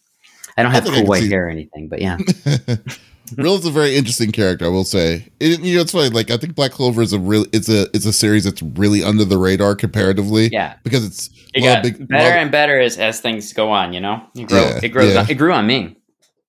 [0.56, 2.18] I don't have I cool white hair or anything, but yeah.
[3.36, 5.30] Rill is a very interesting character, I will say.
[5.40, 6.10] It, you know, it's funny.
[6.10, 7.46] Like I think Black Clover is a real.
[7.52, 10.48] It's a it's a series that's really under the radar comparatively.
[10.48, 13.92] Yeah, because it's it got big, better and better as as things go on.
[13.94, 15.14] You know, grow, yeah, it grows.
[15.14, 15.20] Yeah.
[15.20, 15.96] On, it grew on me.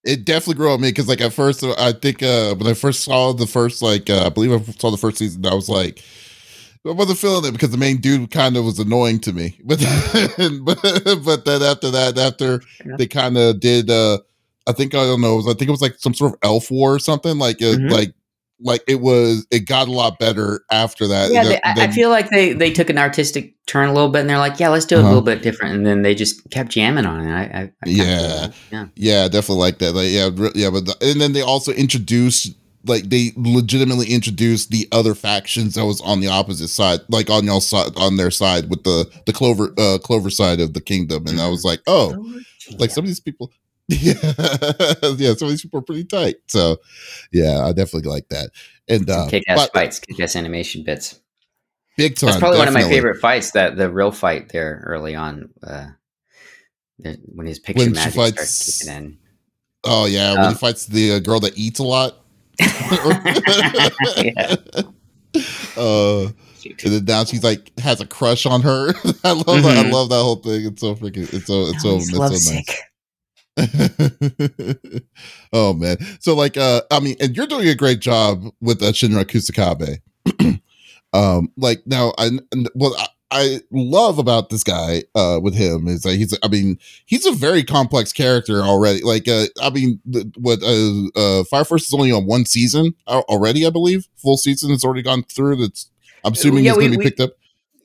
[0.03, 3.03] It definitely grew on me because, like, at first, I think uh when I first
[3.03, 6.03] saw the first, like, uh, I believe I saw the first season, I was like,
[6.85, 9.59] I wasn't feeling it because the main dude kind of was annoying to me.
[9.65, 10.79] But then, but,
[11.23, 12.97] but then after that, after yeah.
[12.97, 14.19] they kind of did, uh
[14.67, 16.95] I think I don't know, I think it was like some sort of elf war
[16.95, 17.37] or something.
[17.37, 17.89] Like, it, mm-hmm.
[17.89, 18.13] like
[18.59, 22.09] like it was it got a lot better after that yeah they, I, I feel
[22.09, 24.85] like they they took an artistic turn a little bit and they're like yeah let's
[24.85, 25.07] do it uh-huh.
[25.07, 27.71] a little bit different and then they just kept jamming on it I, I, I
[27.85, 31.73] yeah yeah yeah definitely like that like yeah yeah but the, and then they also
[31.73, 32.55] introduced
[32.85, 37.45] like they legitimately introduced the other factions that was on the opposite side like on
[37.45, 41.27] y'all side on their side with the the clover uh clover side of the kingdom
[41.27, 42.15] and i was like oh
[42.79, 43.51] like some of these people
[43.87, 44.15] yeah,
[45.17, 45.33] yeah.
[45.35, 46.37] Some of these people are pretty tight.
[46.47, 46.77] So,
[47.31, 48.49] yeah, I definitely like that.
[48.87, 51.19] And uh, kick ass fights, kick ass animation bits.
[51.97, 52.27] Big time.
[52.27, 52.75] That's probably definitely.
[52.75, 53.51] one of my favorite fights.
[53.51, 55.87] That the Rill fight there early on, uh,
[56.97, 59.17] when his picture when magic fights, starts kicking in.
[59.83, 62.17] Oh yeah, when he uh, fights the uh, girl that eats a lot.
[62.59, 64.55] yeah.
[65.75, 66.29] Uh,
[66.65, 68.93] and then now she's like has a crush on her.
[69.25, 69.61] I love mm-hmm.
[69.63, 69.85] that.
[69.85, 70.65] I love that whole thing.
[70.65, 71.31] It's so freaking.
[71.33, 71.67] It's so.
[71.67, 71.97] It's so.
[71.97, 72.81] It's so nice.
[75.53, 75.97] oh man.
[76.19, 79.99] So like uh I mean and you're doing a great job with uh, Shinra Kusakabe.
[81.13, 82.31] um like now I
[82.73, 86.77] well I, I love about this guy uh with him is that he's I mean
[87.05, 89.01] he's a very complex character already.
[89.03, 90.01] Like uh I mean
[90.37, 94.07] what uh, uh Fire Force is only on one season already I believe.
[94.17, 95.57] Full season has already gone through.
[95.57, 95.89] That's
[96.25, 97.31] I'm assuming yeah, it's going to be picked up.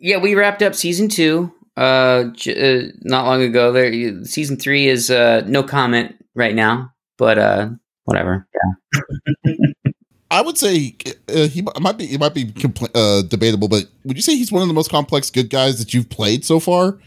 [0.01, 3.73] Yeah we wrapped up season 2 uh, uh, not long ago.
[3.73, 7.71] There, season three is uh, no comment right now, but uh,
[8.05, 8.47] whatever.
[9.45, 9.55] Yeah.
[10.33, 10.95] I would say
[11.29, 12.05] uh, he might be.
[12.05, 14.91] It might be compl- uh, debatable, but would you say he's one of the most
[14.91, 17.01] complex good guys that you've played so far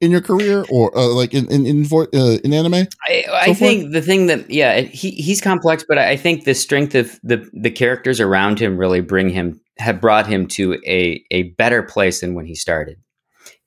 [0.00, 2.86] in your career, or uh, like in in in, uh, in anime?
[3.06, 6.54] I, I so think the thing that yeah, he he's complex, but I think the
[6.54, 11.22] strength of the the characters around him really bring him have brought him to a
[11.30, 12.96] a better place than when he started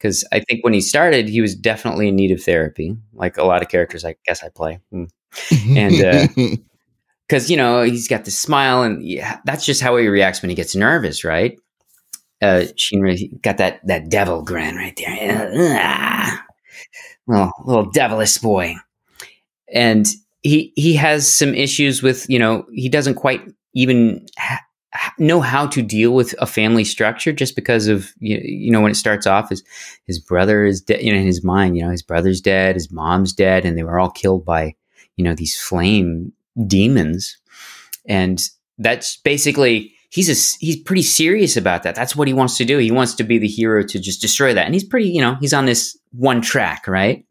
[0.04, 3.44] because I think when he started, he was definitely in need of therapy, like a
[3.44, 5.10] lot of characters I guess I play, mm.
[5.78, 6.36] and
[7.26, 10.42] because uh, you know he's got this smile, and yeah, that's just how he reacts
[10.42, 11.58] when he gets nervous, right?
[12.42, 16.44] Uh, Shinra got that that devil grin right there,
[17.26, 18.76] little little devilish boy,
[19.74, 20.06] and
[20.42, 23.42] he he has some issues with you know he doesn't quite
[23.74, 24.66] even ha-
[25.18, 28.96] know how to deal with a family structure just because of you know when it
[28.96, 29.64] starts off his
[30.06, 32.92] his brother is dead you know in his mind you know his brother's dead his
[32.92, 34.76] mom's dead and they were all killed by
[35.16, 36.34] you know these flame
[36.68, 37.38] demons.
[38.06, 38.42] And
[38.78, 41.96] that's basically he's a, he's pretty serious about that.
[41.96, 42.78] That's what he wants to do.
[42.78, 44.66] He wants to be the hero to just destroy that.
[44.66, 47.26] And he's pretty you know he's on this one track right?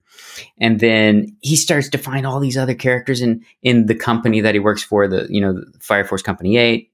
[0.59, 4.55] And then he starts to find all these other characters in in the company that
[4.55, 6.92] he works for the you know fire force company 8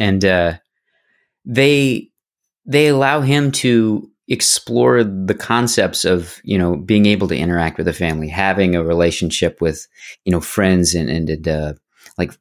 [0.00, 0.54] and uh,
[1.44, 2.10] they
[2.66, 7.86] they allow him to explore the concepts of you know being able to interact with
[7.86, 9.86] a family, having a relationship with
[10.24, 11.74] you know friends, and and uh,
[12.18, 12.32] like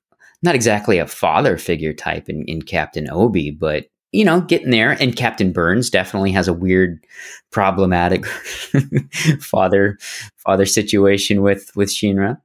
[0.41, 4.91] not exactly a father figure type in, in Captain Obi, but you know, getting there.
[4.91, 7.05] And Captain Burns definitely has a weird,
[7.51, 8.26] problematic
[9.39, 9.97] father
[10.38, 12.39] father situation with with Shinra,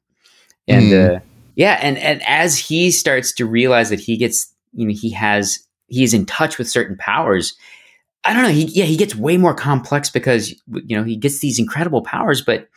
[0.67, 1.17] and mm.
[1.17, 1.21] uh,
[1.55, 5.67] yeah, and and as he starts to realize that he gets you know he has
[5.87, 7.55] he is in touch with certain powers.
[8.25, 8.51] I don't know.
[8.51, 12.43] He yeah he gets way more complex because you know he gets these incredible powers
[12.43, 12.69] but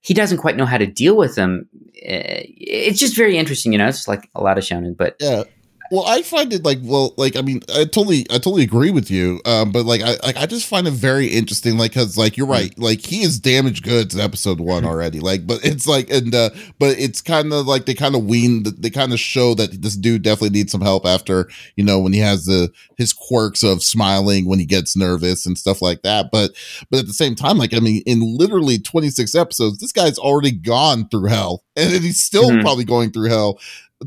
[0.00, 1.68] he doesn't quite know how to deal with them.
[2.02, 5.42] Eh, it's just very interesting you know it's like a lot of shonen but yeah
[5.90, 9.10] well, I find it like well, like I mean, I totally, I totally agree with
[9.10, 9.40] you.
[9.46, 12.46] Um, but like, I like, I just find it very interesting, like, cause like you're
[12.46, 12.52] mm.
[12.52, 16.34] right, like he is damaged goods in episode one already, like, but it's like, and
[16.34, 19.82] uh, but it's kind of like they kind of wean, they kind of show that
[19.82, 23.62] this dude definitely needs some help after you know when he has the his quirks
[23.62, 26.30] of smiling when he gets nervous and stuff like that.
[26.30, 26.52] But
[26.90, 30.50] but at the same time, like I mean, in literally 26 episodes, this guy's already
[30.50, 32.60] gone through hell, and he's still mm-hmm.
[32.60, 33.58] probably going through hell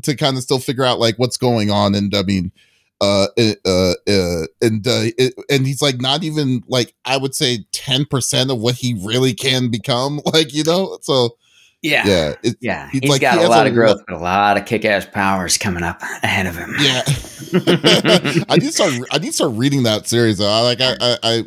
[0.02, 1.94] to kind of still figure out like what's going on.
[1.94, 2.52] And I mean,
[3.00, 7.66] uh, uh, uh, and uh, it, and he's like not even like I would say
[7.72, 10.20] ten percent of what he really can become.
[10.32, 11.36] Like you know, so
[11.82, 12.88] yeah, yeah, it, yeah.
[12.90, 15.58] he's, he's like, got he a lot of growth, but a lot of kick-ass powers
[15.58, 16.72] coming up ahead of him.
[16.78, 17.02] Yeah,
[18.48, 18.92] I need to start.
[19.10, 20.38] I need to start reading that series.
[20.38, 20.48] Though.
[20.48, 20.80] I like.
[20.80, 21.44] I, I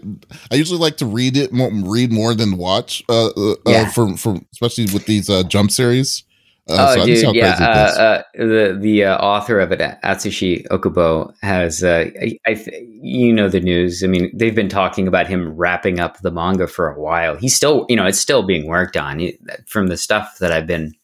[0.52, 3.02] I usually like to read it more, read more than watch.
[3.08, 3.82] Uh, uh, uh, yeah.
[3.84, 6.25] uh from from especially with these uh, jump series.
[6.68, 7.58] Uh, oh, so dude, yeah.
[7.60, 12.66] Uh, uh, the the uh, author of it, Atsushi Okubo, has uh, I, I,
[13.02, 14.04] you know the news.
[14.04, 17.36] I mean, they've been talking about him wrapping up the manga for a while.
[17.36, 19.22] He's still, you know, it's still being worked on.
[19.68, 20.96] From the stuff that I've been,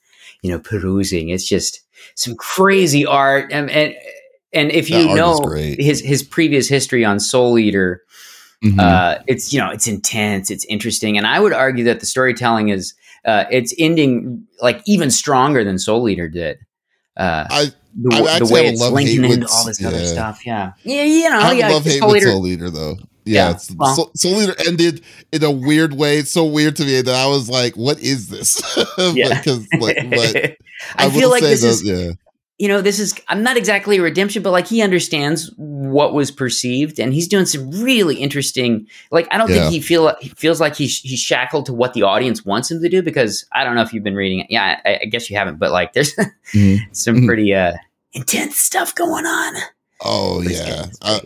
[0.42, 1.82] you know, perusing, it's just
[2.16, 3.52] some crazy art.
[3.52, 3.94] And and,
[4.54, 8.02] and if you know his his previous history on Soul Eater,
[8.64, 8.80] mm-hmm.
[8.80, 12.70] uh, it's you know it's intense, it's interesting, and I would argue that the storytelling
[12.70, 12.96] is
[13.26, 16.58] uh, it's ending like even stronger than Soul Eater did.
[17.18, 17.66] Uh, I
[17.96, 19.88] the, I the way it's linking into all this yeah.
[19.90, 20.46] other stuff.
[20.46, 21.70] Yeah, yeah, you know, I yeah.
[21.70, 22.98] Love hate Soul with Soul Eater though.
[23.26, 26.18] Yeah, yeah well, Soul, Soul Eater ended in a weird way.
[26.18, 28.62] It's so weird to me that I was like, "What is this?"
[29.14, 30.36] yeah, because like, but
[30.96, 32.14] I, I feel like this is yeah
[32.62, 36.30] you know, this is, I'm not exactly a redemption, but like he understands what was
[36.30, 39.62] perceived and he's doing some really interesting, like, I don't yeah.
[39.62, 42.80] think he feel, he feels like he's, he's shackled to what the audience wants him
[42.80, 44.48] to do because I don't know if you've been reading it.
[44.52, 46.84] Yeah, I, I guess you haven't, but like there's mm-hmm.
[46.92, 47.26] some mm-hmm.
[47.26, 47.74] pretty, uh,
[48.14, 49.56] intense stuff going on.
[50.02, 50.86] Oh yeah.
[51.02, 51.20] Uh,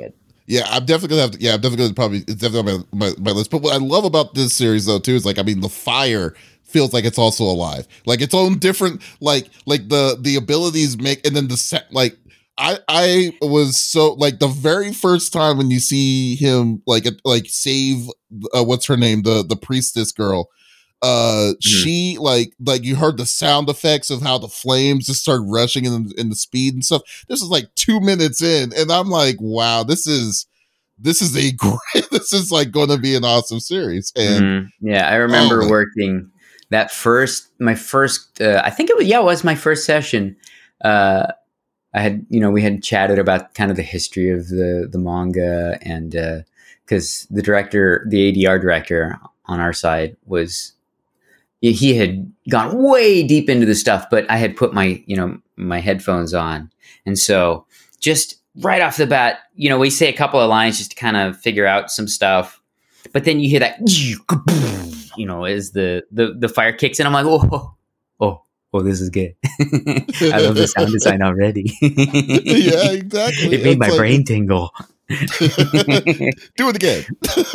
[0.48, 1.42] yeah, I'm definitely gonna have to.
[1.42, 2.20] Yeah, I'm definitely gonna probably.
[2.20, 3.50] It's definitely on my, my, my list.
[3.50, 6.36] But what I love about this series, though, too, is like I mean, the fire
[6.76, 7.88] feels like it's also alive.
[8.06, 12.18] Like its own different like like the the abilities make and then the set like
[12.58, 17.46] I I was so like the very first time when you see him like like
[17.48, 18.10] save
[18.54, 19.22] uh, what's her name?
[19.22, 20.50] The the priestess girl.
[21.02, 21.54] Uh mm-hmm.
[21.62, 25.86] she like like you heard the sound effects of how the flames just start rushing
[25.86, 27.04] in, in the speed and stuff.
[27.30, 30.48] This is like two minutes in and i'm like wow this is
[30.98, 34.14] this is a great this is like going to be an awesome series.
[34.16, 34.88] And mm-hmm.
[34.88, 36.32] yeah i remember oh, working
[36.70, 40.36] that first my first uh, i think it was yeah it was my first session.
[40.84, 41.28] Uh,
[41.94, 45.00] i had you know we had chatted about kind of the history of the the
[45.00, 46.12] manga and
[46.86, 50.74] because uh, the director the adr director on our side was
[51.62, 55.40] he had gone way deep into the stuff but i had put my you know
[55.58, 56.72] my headphones on.
[57.06, 57.66] And so
[58.00, 60.96] just right off the bat you know we say a couple of lines just to
[60.96, 62.62] kind of figure out some stuff
[63.12, 63.80] but then you hear that
[65.18, 67.76] you know, as the the the fire kicks in, I'm like, oh,
[68.20, 68.42] oh,
[68.74, 69.36] oh, this is good.
[69.60, 71.76] I love the sound design already.
[71.82, 73.56] yeah, exactly.
[73.56, 74.72] It made my like, brain tingle.
[75.10, 75.18] Do
[76.70, 77.06] it again.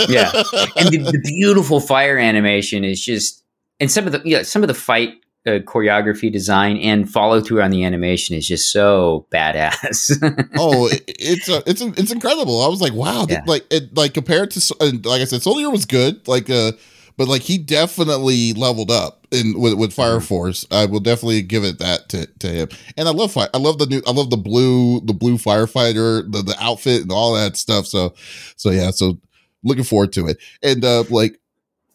[0.08, 0.30] yeah,
[0.76, 3.42] and the, the, beautiful fire animation is just,
[3.80, 5.14] and some of the yeah, some of the fight
[5.46, 10.16] uh, choreography design and follow through on the animation is just so badass.
[10.58, 12.62] oh, it, it's uh, it's it's incredible.
[12.62, 13.42] I was like, wow, yeah.
[13.46, 16.26] like it, like compared to like I said, Soul Eater was good.
[16.28, 16.72] Like uh
[17.20, 20.24] but like he definitely leveled up in with, with Fire mm-hmm.
[20.24, 20.64] Force.
[20.70, 22.68] I will definitely give it that to, to him.
[22.96, 23.50] And I love fire.
[23.52, 27.12] I love the new I love the blue the blue firefighter the the outfit and
[27.12, 27.86] all that stuff.
[27.86, 28.14] So
[28.56, 29.20] so yeah so
[29.62, 30.38] looking forward to it.
[30.62, 31.38] And uh like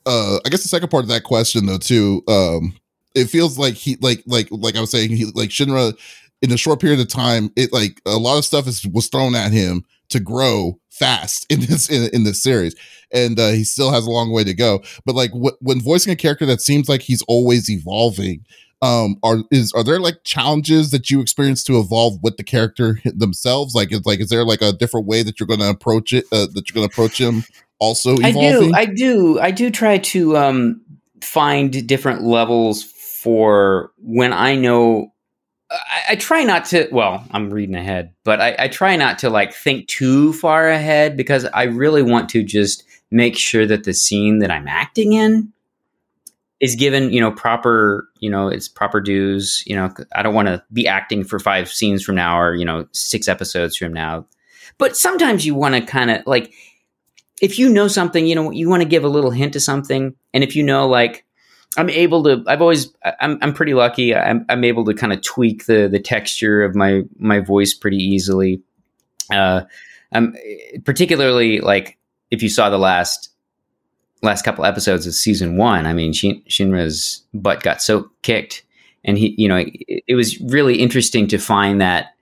[0.06, 2.76] uh I guess the second part of that question though too um
[3.16, 5.98] it feels like he like like like I was saying he like Shinra
[6.44, 9.34] in a short period of time it like a lot of stuff is was thrown
[9.34, 12.76] at him to grow fast in this in, in this series.
[13.12, 14.82] And uh, he still has a long way to go.
[15.06, 18.46] But like wh- when voicing a character that seems like he's always evolving
[18.82, 23.00] um are is are there like challenges that you experience to evolve with the character
[23.06, 23.76] themselves?
[23.76, 26.26] Like is like is there like a different way that you're going to approach it
[26.32, 27.44] uh, that you're going to approach him
[27.80, 28.74] also evolving?
[28.76, 29.40] i do i do.
[29.40, 30.82] I do try to um
[31.22, 35.12] find different levels for when i know
[35.72, 36.88] I, I, try not to.
[36.92, 41.18] Well, I'm reading ahead, but I, I, try not to like think too far ahead
[41.18, 45.52] because I really want to just make sure that the scene that I'm acting in
[46.60, 49.64] is given, you know, proper, you know, it's proper dues.
[49.66, 52.66] You know, I don't want to be acting for five scenes from now or you
[52.66, 54.26] know six episodes from now.
[54.78, 56.54] But sometimes you want to kind of like,
[57.42, 60.16] if you know something, you know, you want to give a little hint to something,
[60.34, 61.25] and if you know like
[61.78, 62.44] I'm able to.
[62.48, 62.94] I've always.
[63.20, 63.38] I'm.
[63.42, 64.16] I'm pretty lucky.
[64.16, 64.46] I'm.
[64.50, 68.62] I'm able to kind of tweak the the texture of my my voice pretty easily.
[69.32, 69.62] Uh,
[70.12, 70.36] I'm
[70.84, 71.98] particularly like
[72.32, 73.30] if you saw the last
[74.22, 75.86] last couple episodes of season one.
[75.86, 78.64] I mean, Shin, Shinra's butt got so kicked,
[79.04, 79.36] and he.
[79.38, 82.14] You know, it, it was really interesting to find that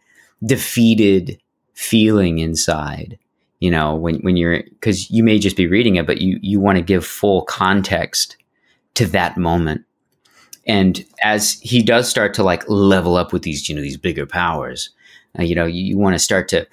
[0.46, 1.40] defeated
[1.74, 3.18] feeling inside
[3.60, 6.60] you know when when you're because you may just be reading it but you you
[6.60, 8.36] want to give full context
[8.96, 9.84] to that moment.
[10.66, 14.26] And as he does start to like level up with these, you know, these bigger
[14.26, 14.90] powers,
[15.38, 16.68] uh, you know, you, you want to start to.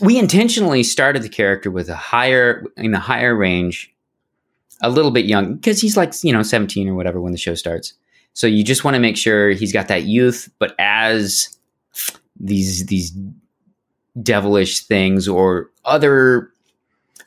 [0.00, 3.94] We intentionally started the character with a higher in the higher range,
[4.82, 7.54] a little bit young because he's like you know seventeen or whatever when the show
[7.54, 7.92] starts.
[8.32, 11.56] So you just want to make sure he's got that youth, but as
[12.40, 13.12] these these
[14.20, 16.50] devilish things or other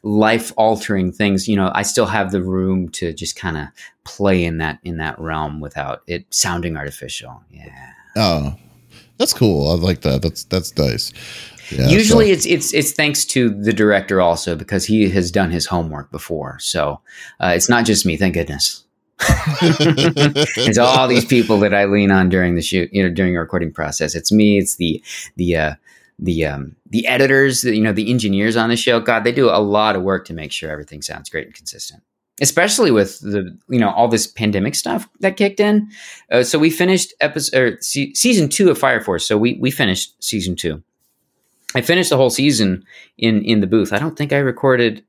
[0.04, 3.68] life altering things, you know, I still have the room to just kind of
[4.04, 7.44] play in that in that realm without it sounding artificial.
[7.52, 7.94] Yeah.
[8.16, 8.56] Oh,
[9.18, 9.70] that's cool.
[9.70, 10.22] I like that.
[10.22, 11.14] That's that's nice.
[11.72, 12.34] Yeah, Usually, so.
[12.34, 16.60] it's it's it's thanks to the director also because he has done his homework before.
[16.60, 17.02] So
[17.40, 18.16] uh, it's not just me.
[18.16, 18.86] Thank goodness.
[19.20, 23.40] it's all these people that I lean on during the shoot, you know, during the
[23.40, 24.16] recording process.
[24.16, 24.58] It's me.
[24.60, 25.04] It's the
[25.36, 25.74] the uh,
[26.20, 29.00] the um, the editors, you know, the engineers on the show.
[29.00, 32.04] God, they do a lot of work to make sure everything sounds great and consistent
[32.42, 35.90] especially with the you know all this pandemic stuff that kicked in.
[36.32, 39.28] Uh, so we finished episode se- season two of Fire Force.
[39.28, 40.84] So we we finished season two.
[41.76, 42.86] I finished the whole season
[43.18, 43.94] in in the booth.
[43.94, 45.04] I don't think I recorded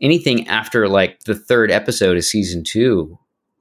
[0.00, 3.18] anything after like the third episode of season two.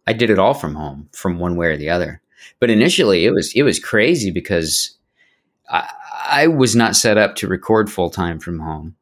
[0.07, 2.21] I did it all from home, from one way or the other.
[2.59, 4.97] But initially, it was it was crazy because
[5.69, 5.89] I,
[6.29, 8.95] I was not set up to record full time from home.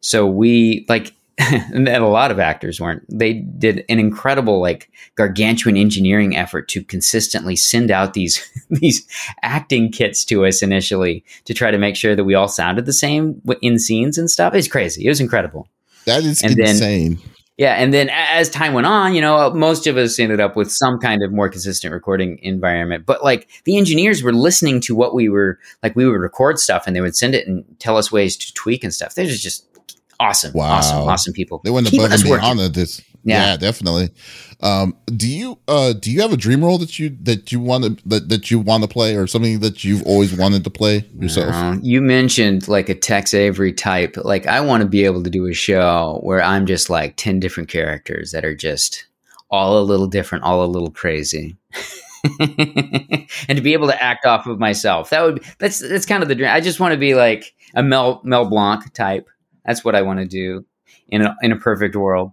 [0.00, 3.04] So we like and a lot of actors weren't.
[3.08, 9.06] They did an incredible, like, gargantuan engineering effort to consistently send out these these
[9.42, 12.92] acting kits to us initially to try to make sure that we all sounded the
[12.92, 14.54] same in scenes and stuff.
[14.54, 15.04] It's crazy.
[15.04, 15.68] It was incredible.
[16.06, 17.16] That is and insane.
[17.16, 20.56] Then, yeah, and then as time went on, you know, most of us ended up
[20.56, 23.06] with some kind of more consistent recording environment.
[23.06, 26.84] But like the engineers were listening to what we were like, we would record stuff
[26.86, 29.14] and they would send it and tell us ways to tweak and stuff.
[29.14, 29.66] They're just
[30.18, 30.72] awesome, wow.
[30.72, 31.60] awesome, awesome people.
[31.62, 33.00] They went above and beyond this.
[33.24, 33.52] Yeah.
[33.52, 34.10] yeah, definitely.
[34.60, 37.84] Um, do you uh, do you have a dream role that you that you want
[37.84, 41.08] to that, that you want to play or something that you've always wanted to play
[41.18, 41.54] yourself?
[41.54, 44.16] Uh, you mentioned like a Tex Avery type.
[44.16, 47.40] Like I want to be able to do a show where I'm just like ten
[47.40, 49.06] different characters that are just
[49.50, 51.56] all a little different, all a little crazy.
[52.40, 55.10] and to be able to act off of myself.
[55.10, 56.50] That would that's that's kind of the dream.
[56.50, 59.28] I just want to be like a Mel Mel Blanc type
[59.64, 60.64] that's what I want to do
[61.08, 62.32] in a in a perfect world.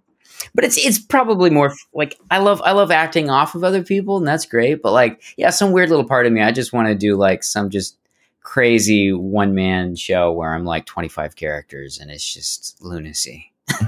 [0.54, 4.18] But it's it's probably more like I love I love acting off of other people
[4.18, 4.82] and that's great.
[4.82, 7.44] But like yeah, some weird little part of me I just want to do like
[7.44, 7.98] some just
[8.42, 13.52] crazy one man show where I'm like 25 characters and it's just lunacy.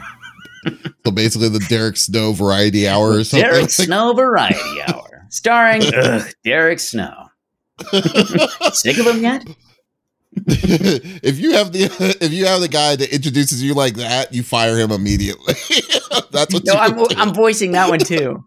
[1.06, 3.50] so basically the Derek Snow variety hour or something.
[3.50, 5.26] Derek Snow variety hour.
[5.30, 7.30] Starring ugh, Derek Snow.
[8.72, 9.46] Sick of him yet?
[10.46, 11.84] if you have the
[12.22, 15.54] if you have the guy that introduces you like that, you fire him immediately.
[16.32, 16.66] That's what.
[16.66, 17.06] No, I'm do.
[17.18, 18.44] I'm voicing that one too.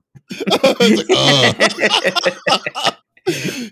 [0.80, 2.93] like, uh.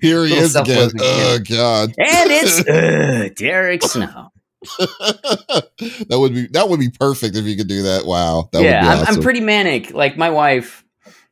[0.01, 0.91] Here he is again.
[1.01, 1.91] Oh God!
[1.99, 4.31] And it's uh, Derek Snow.
[4.79, 8.07] that would be that would be perfect if you could do that.
[8.07, 8.49] Wow.
[8.53, 9.07] That yeah, awesome.
[9.07, 9.93] I'm, I'm pretty manic.
[9.93, 10.85] Like my wife,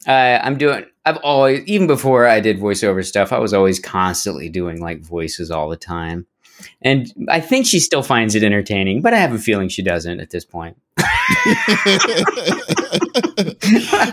[0.06, 0.10] uh,
[0.42, 0.84] I'm doing.
[1.04, 5.50] I've always even before I did voiceover stuff, I was always constantly doing like voices
[5.50, 6.26] all the time.
[6.80, 10.20] And I think she still finds it entertaining, but I have a feeling she doesn't
[10.20, 10.76] at this point.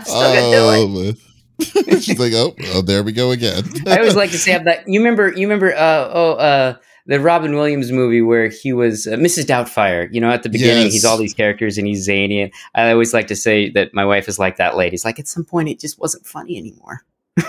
[0.08, 1.14] oh,
[2.00, 3.64] She's like, oh, oh, there we go again.
[3.86, 4.88] I always like to say that.
[4.88, 5.28] You remember?
[5.28, 5.74] You remember?
[5.74, 6.74] Uh, oh, uh,
[7.06, 9.44] the Robin Williams movie where he was uh, Mrs.
[9.44, 10.08] Doubtfire.
[10.12, 10.92] You know, at the beginning, yes.
[10.92, 12.42] he's all these characters and he's zany.
[12.42, 14.94] And I always like to say that my wife is like that lady.
[14.94, 17.04] It's like at some point, it just wasn't funny anymore.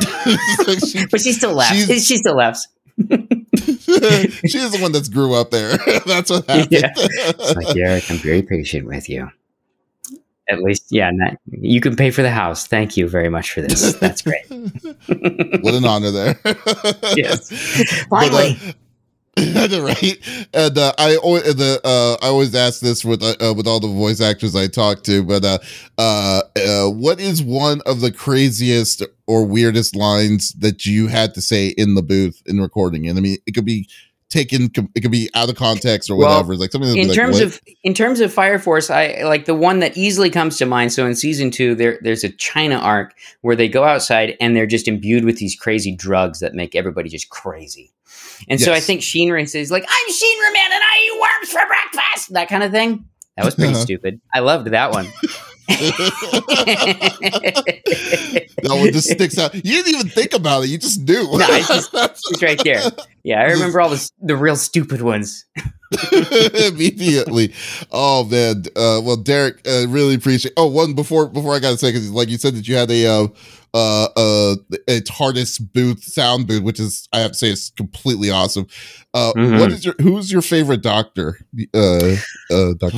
[0.88, 1.86] she, but she still laughs.
[2.06, 2.68] She still laughs.
[4.45, 5.78] She's the one that's grew up there.
[6.05, 6.67] that's what happened.
[6.72, 6.91] Yeah.
[6.95, 9.30] It's like, Derek, I'm very patient with you.
[10.49, 12.67] At least, yeah, not, you can pay for the house.
[12.67, 13.93] Thank you very much for this.
[13.93, 14.43] That's great.
[14.49, 16.39] what an honor there.
[17.15, 17.49] yes.
[18.09, 18.57] Finally.
[18.59, 18.74] But, uh,
[19.38, 20.47] right?
[20.53, 23.79] And uh, I always the uh, I always ask this with uh, uh, with all
[23.79, 25.59] the voice actors I talk to, but uh,
[25.97, 31.41] uh, uh, what is one of the craziest or weirdest lines that you had to
[31.41, 33.07] say in the booth in recording?
[33.07, 33.88] And I mean, it could be
[34.32, 37.36] taken it could be out of context or whatever well, like something in like, terms
[37.36, 37.43] what?
[37.43, 40.93] of in terms of fire force i like the one that easily comes to mind
[40.93, 44.65] so in season two there there's a china arc where they go outside and they're
[44.65, 47.91] just imbued with these crazy drugs that make everybody just crazy
[48.50, 48.66] and yes.
[48.66, 52.34] so I think Shinra says like, "I'm Shinra man, and I eat worms for breakfast,"
[52.34, 53.06] that kind of thing.
[53.38, 53.82] That was pretty uh-huh.
[53.82, 54.22] stupid.
[54.34, 55.08] I loved that one.
[55.72, 55.88] that
[58.64, 59.54] one just sticks out.
[59.56, 61.24] You didn't even think about it; you just knew.
[61.24, 62.82] no, it's, just, it's right there.
[63.24, 65.46] Yeah, I remember all the the real stupid ones.
[66.12, 67.54] immediately.
[67.92, 68.64] Oh man.
[68.76, 70.54] Uh, well, Derek, uh, really appreciate.
[70.58, 72.92] Oh, one before before I got to say because like you said that you had
[72.92, 73.28] a uh,
[73.74, 74.55] uh, uh,
[74.88, 78.67] a TARDIS booth, sound booth, which is I have to say is completely awesome.
[79.13, 79.59] Uh, mm-hmm.
[79.59, 81.39] what is your who's your favorite Doctor?
[81.74, 82.15] Uh,
[82.51, 82.97] uh, Doctor.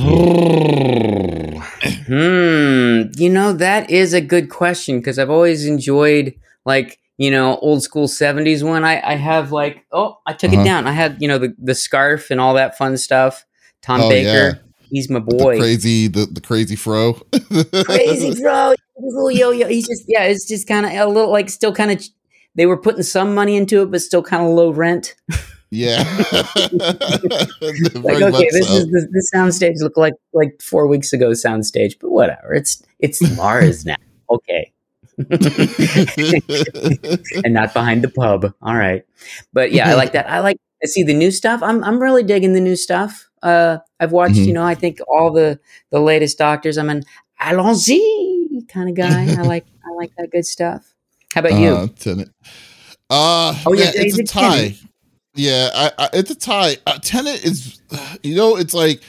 [2.06, 3.02] hmm.
[3.16, 7.82] You know that is a good question because I've always enjoyed like you know, old
[7.82, 8.84] school 70s one.
[8.84, 10.62] I, I have like, oh, I took uh-huh.
[10.62, 10.86] it down.
[10.86, 13.44] I had, you know, the, the scarf and all that fun stuff.
[13.82, 14.28] Tom oh, Baker.
[14.28, 14.52] Yeah.
[14.90, 15.54] He's my boy.
[15.54, 17.14] The crazy, the, the crazy fro.
[17.84, 18.74] crazy fro.
[18.96, 19.68] Little yo yo.
[19.68, 22.02] He's just, yeah, it's just kind of a little like still kind of
[22.54, 25.16] they were putting some money into it, but still kind of low rent.
[25.70, 26.02] Yeah.
[26.04, 26.14] like
[28.22, 28.74] okay, this so.
[28.74, 32.54] is the, this soundstage looked like like four weeks ago soundstage, but whatever.
[32.54, 33.96] It's it's Mars now.
[34.30, 34.70] Okay.
[35.18, 35.28] and
[37.54, 38.52] not behind the pub.
[38.62, 39.04] All right.
[39.52, 40.30] But yeah, I like that.
[40.30, 41.62] I like to see the new stuff.
[41.62, 43.28] I'm I'm really digging the new stuff.
[43.42, 44.44] Uh, I've watched, mm-hmm.
[44.44, 45.58] you know, I think all the
[45.90, 46.78] the latest Doctors.
[46.78, 47.02] I'm an
[47.40, 48.23] allons-y
[48.74, 49.30] kind of guy.
[49.30, 50.92] I like I like that good stuff.
[51.32, 51.88] How about uh, you?
[51.98, 52.32] Tennant.
[53.08, 54.56] Uh, oh yeah, it's a tie.
[54.56, 54.78] Tennant.
[55.36, 56.76] Yeah, I, I, it's a tie.
[56.86, 57.80] Uh, Tennant is,
[58.22, 59.02] you know, it's like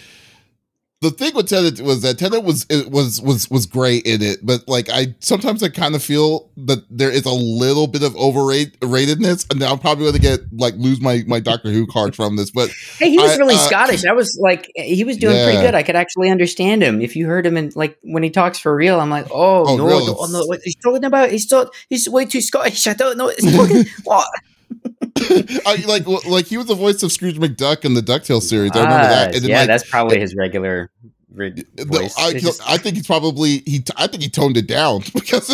[1.02, 4.40] the thing with Tennant was that Tennant was it was was was great in it,
[4.44, 8.14] but like I sometimes I kind of feel that there is a little bit of
[8.14, 12.38] overratedness, and I'm probably going to get like lose my my Doctor Who card from
[12.38, 12.50] this.
[12.50, 14.06] But hey, he was I, really uh, Scottish.
[14.06, 15.44] I was like, he was doing yeah.
[15.44, 15.76] pretty good.
[15.76, 18.74] I could actually understand him if you heard him and like when he talks for
[18.74, 19.00] real.
[19.00, 20.06] I'm like, oh, oh no, really?
[20.06, 22.88] no, no, he's talking about he's talk, he's way too Scottish.
[22.88, 23.28] I don't know.
[23.38, 24.28] He's talking what.
[25.66, 28.72] I, like like he was the voice of Scrooge McDuck in the Ducktales series.
[28.74, 29.42] I remember that.
[29.42, 30.92] yeah, like, that's probably his regular.
[31.38, 33.84] No, I, just, I think he's probably he.
[33.98, 35.48] I think he toned it down because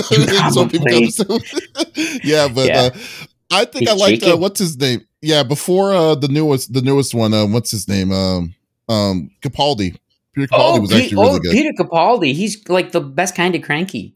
[0.54, 0.90] some people.
[2.24, 2.90] yeah, but yeah.
[2.94, 3.00] Uh,
[3.52, 5.06] I think he's I liked uh, what's his name.
[5.22, 7.34] Yeah, before uh, the newest the newest one.
[7.34, 8.12] Um, what's his name?
[8.12, 8.54] Um,
[8.90, 9.98] um, Capaldi.
[10.34, 11.52] Peter Capaldi oh, was actually really oh, good.
[11.52, 12.34] Peter Capaldi.
[12.34, 14.16] He's like the best kind of cranky.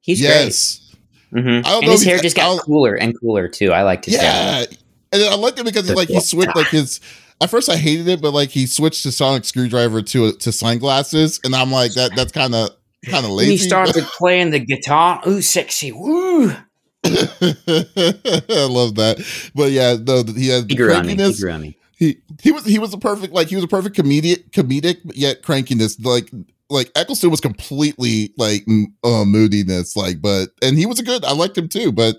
[0.00, 0.78] He's yes.
[0.78, 0.91] great.
[1.34, 1.66] Mm-hmm.
[1.66, 3.72] and his hair just got cooler and cooler too.
[3.72, 4.66] I liked his yeah, hair.
[5.12, 7.00] and I liked it because like he switched like his.
[7.40, 11.40] At first, I hated it, but like he switched to Sonic Screwdriver to to sunglasses,
[11.42, 12.14] and I'm like that.
[12.14, 12.70] That's kind of
[13.06, 13.52] kind of lazy.
[13.52, 15.22] he started playing the guitar.
[15.26, 15.90] Ooh, sexy!
[15.90, 16.50] Woo!
[17.04, 19.50] I love that.
[19.54, 21.16] But yeah, no, he had he grew on me.
[21.16, 21.76] He grew on me.
[21.96, 25.42] He, he was he was a perfect like he was a perfect comedic comedic yet
[25.42, 26.30] crankiness like
[26.72, 28.66] like Eccleston was completely like
[29.04, 31.24] uh, moodiness, like, but and he was a good.
[31.24, 32.16] I liked him too, but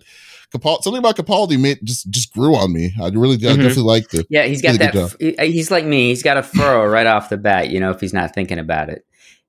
[0.54, 2.94] Capaldi, something about Capaldi made just just grew on me.
[3.02, 3.60] I really, mm-hmm.
[3.60, 4.28] I definitely liked it.
[4.30, 4.96] Yeah, he's got that.
[4.96, 6.10] F- he's like me.
[6.10, 7.70] He's got a furrow right off the bat.
[7.70, 9.06] You know, if he's not thinking about it,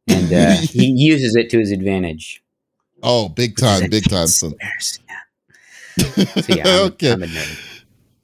[0.09, 2.43] and uh, he uses it to his advantage.
[3.03, 4.29] Oh, big time, big time.
[4.37, 4.53] So,
[6.49, 7.13] yeah, I'm, okay.
[7.13, 7.74] I'm a nerd.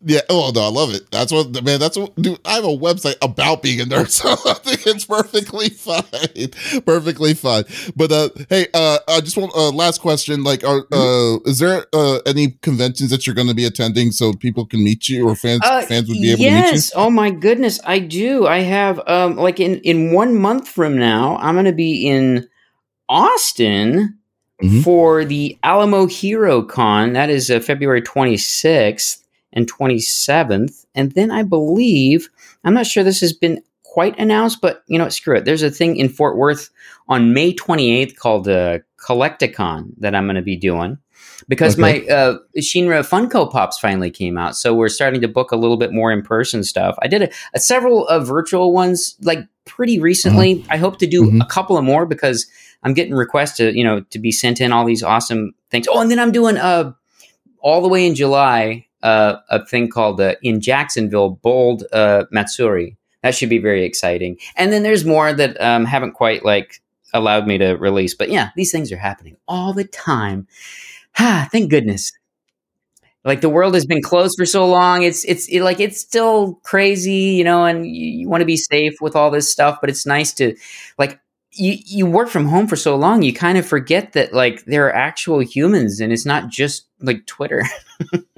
[0.03, 0.21] Yeah.
[0.31, 1.11] Oh no, I love it.
[1.11, 1.79] That's what man.
[1.79, 2.15] That's what.
[2.17, 6.83] Dude, I have a website about being a nerd, so I think it's perfectly fine.
[6.85, 7.65] Perfectly fine.
[7.95, 10.43] But uh, hey, uh, I just want uh, last question.
[10.43, 11.47] Like, are mm-hmm.
[11.47, 14.83] uh, is there uh any conventions that you're going to be attending so people can
[14.83, 16.51] meet you or fans uh, fans would be able yes.
[16.51, 16.73] to meet you?
[16.73, 16.93] Yes.
[16.95, 18.47] Oh my goodness, I do.
[18.47, 22.49] I have um like in in one month from now, I'm going to be in
[23.09, 24.17] Austin.
[24.63, 24.83] Mm-hmm.
[24.83, 29.21] For the Alamo Hero Con, that is uh, February 26th
[29.53, 30.87] and 27th.
[30.95, 32.31] And then I believe,
[32.65, 35.45] I'm not sure this has been quite announced, but you know, screw it.
[35.45, 36.71] There's a thing in Fort Worth
[37.09, 40.99] on May 28th called the Collect-A-Con that I'm going to be doing
[41.49, 42.07] because okay.
[42.07, 44.57] my uh, Shinra Funko Pops finally came out.
[44.57, 46.97] So we're starting to book a little bit more in person stuff.
[47.03, 50.61] I did a, a several uh, virtual ones like pretty recently.
[50.61, 50.69] Uh-huh.
[50.71, 51.41] I hope to do mm-hmm.
[51.41, 52.47] a couple of more because
[52.83, 55.87] I'm getting requests to, you know, to be sent in all these awesome things.
[55.91, 56.93] Oh, and then I'm doing uh,
[57.61, 62.97] all the way in July uh, a thing called uh, in Jacksonville Bold uh, Matsuri.
[63.23, 64.39] That should be very exciting.
[64.57, 66.81] And then there's more that um, haven't quite like
[67.13, 68.15] allowed me to release.
[68.15, 70.47] But yeah, these things are happening all the time.
[71.19, 72.13] Ah, thank goodness.
[73.23, 76.55] Like the world has been closed for so long, it's it's it, like it's still
[76.63, 79.79] crazy, you know, and you, you want to be safe with all this stuff.
[79.79, 80.57] But it's nice to
[80.97, 81.21] like
[81.53, 84.87] you you work from home for so long, you kind of forget that like there
[84.87, 87.65] are actual humans, and it's not just like Twitter.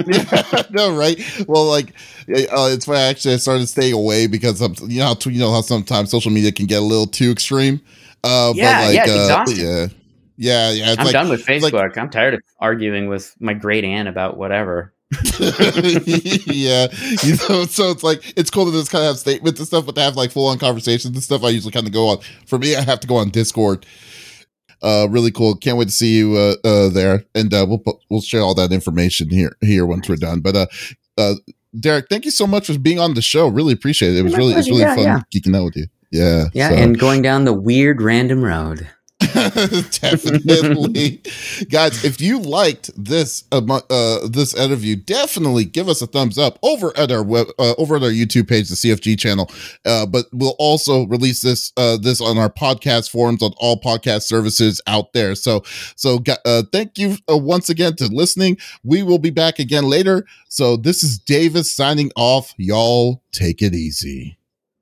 [0.06, 1.20] yeah, no, right?
[1.46, 1.90] Well, like
[2.28, 5.52] uh, it's why actually I started staying away because I'm, you know how you know
[5.52, 7.80] how sometimes social media can get a little too extreme.
[8.24, 9.86] Uh, yeah, but like, yeah, uh, yeah,
[10.36, 10.94] yeah, yeah.
[10.98, 11.72] I'm like, done with Facebook.
[11.72, 14.94] Like, I'm tired of arguing with my great aunt about whatever.
[16.46, 16.88] Yeah,
[17.22, 19.86] you know, so it's like it's cool to just kind of have statements and stuff,
[19.86, 22.18] but to have like full on conversations and stuff, I usually kind of go on.
[22.46, 23.84] For me, I have to go on Discord.
[24.82, 25.54] Uh, really cool.
[25.56, 28.72] Can't wait to see you uh, uh there, and uh, we'll we'll share all that
[28.72, 30.40] information here here once we're done.
[30.40, 30.66] But uh,
[31.18, 31.34] uh,
[31.78, 33.48] Derek, thank you so much for being on the show.
[33.48, 34.18] Really appreciate it.
[34.18, 35.20] It was really it's really yeah, fun yeah.
[35.32, 35.86] geeking out with you.
[36.10, 36.76] Yeah, yeah, so.
[36.76, 38.88] and going down the weird random road.
[40.00, 41.20] definitely,
[41.70, 42.04] guys.
[42.04, 46.96] If you liked this uh, uh, this interview, definitely give us a thumbs up over
[46.96, 49.50] at our web uh, over at our YouTube page, the CFG channel.
[49.84, 54.22] Uh, but we'll also release this uh, this on our podcast forums on all podcast
[54.22, 55.34] services out there.
[55.34, 55.62] So
[55.96, 58.58] so uh, thank you once again to listening.
[58.82, 60.26] We will be back again later.
[60.48, 62.54] So this is Davis signing off.
[62.56, 64.38] Y'all take it easy.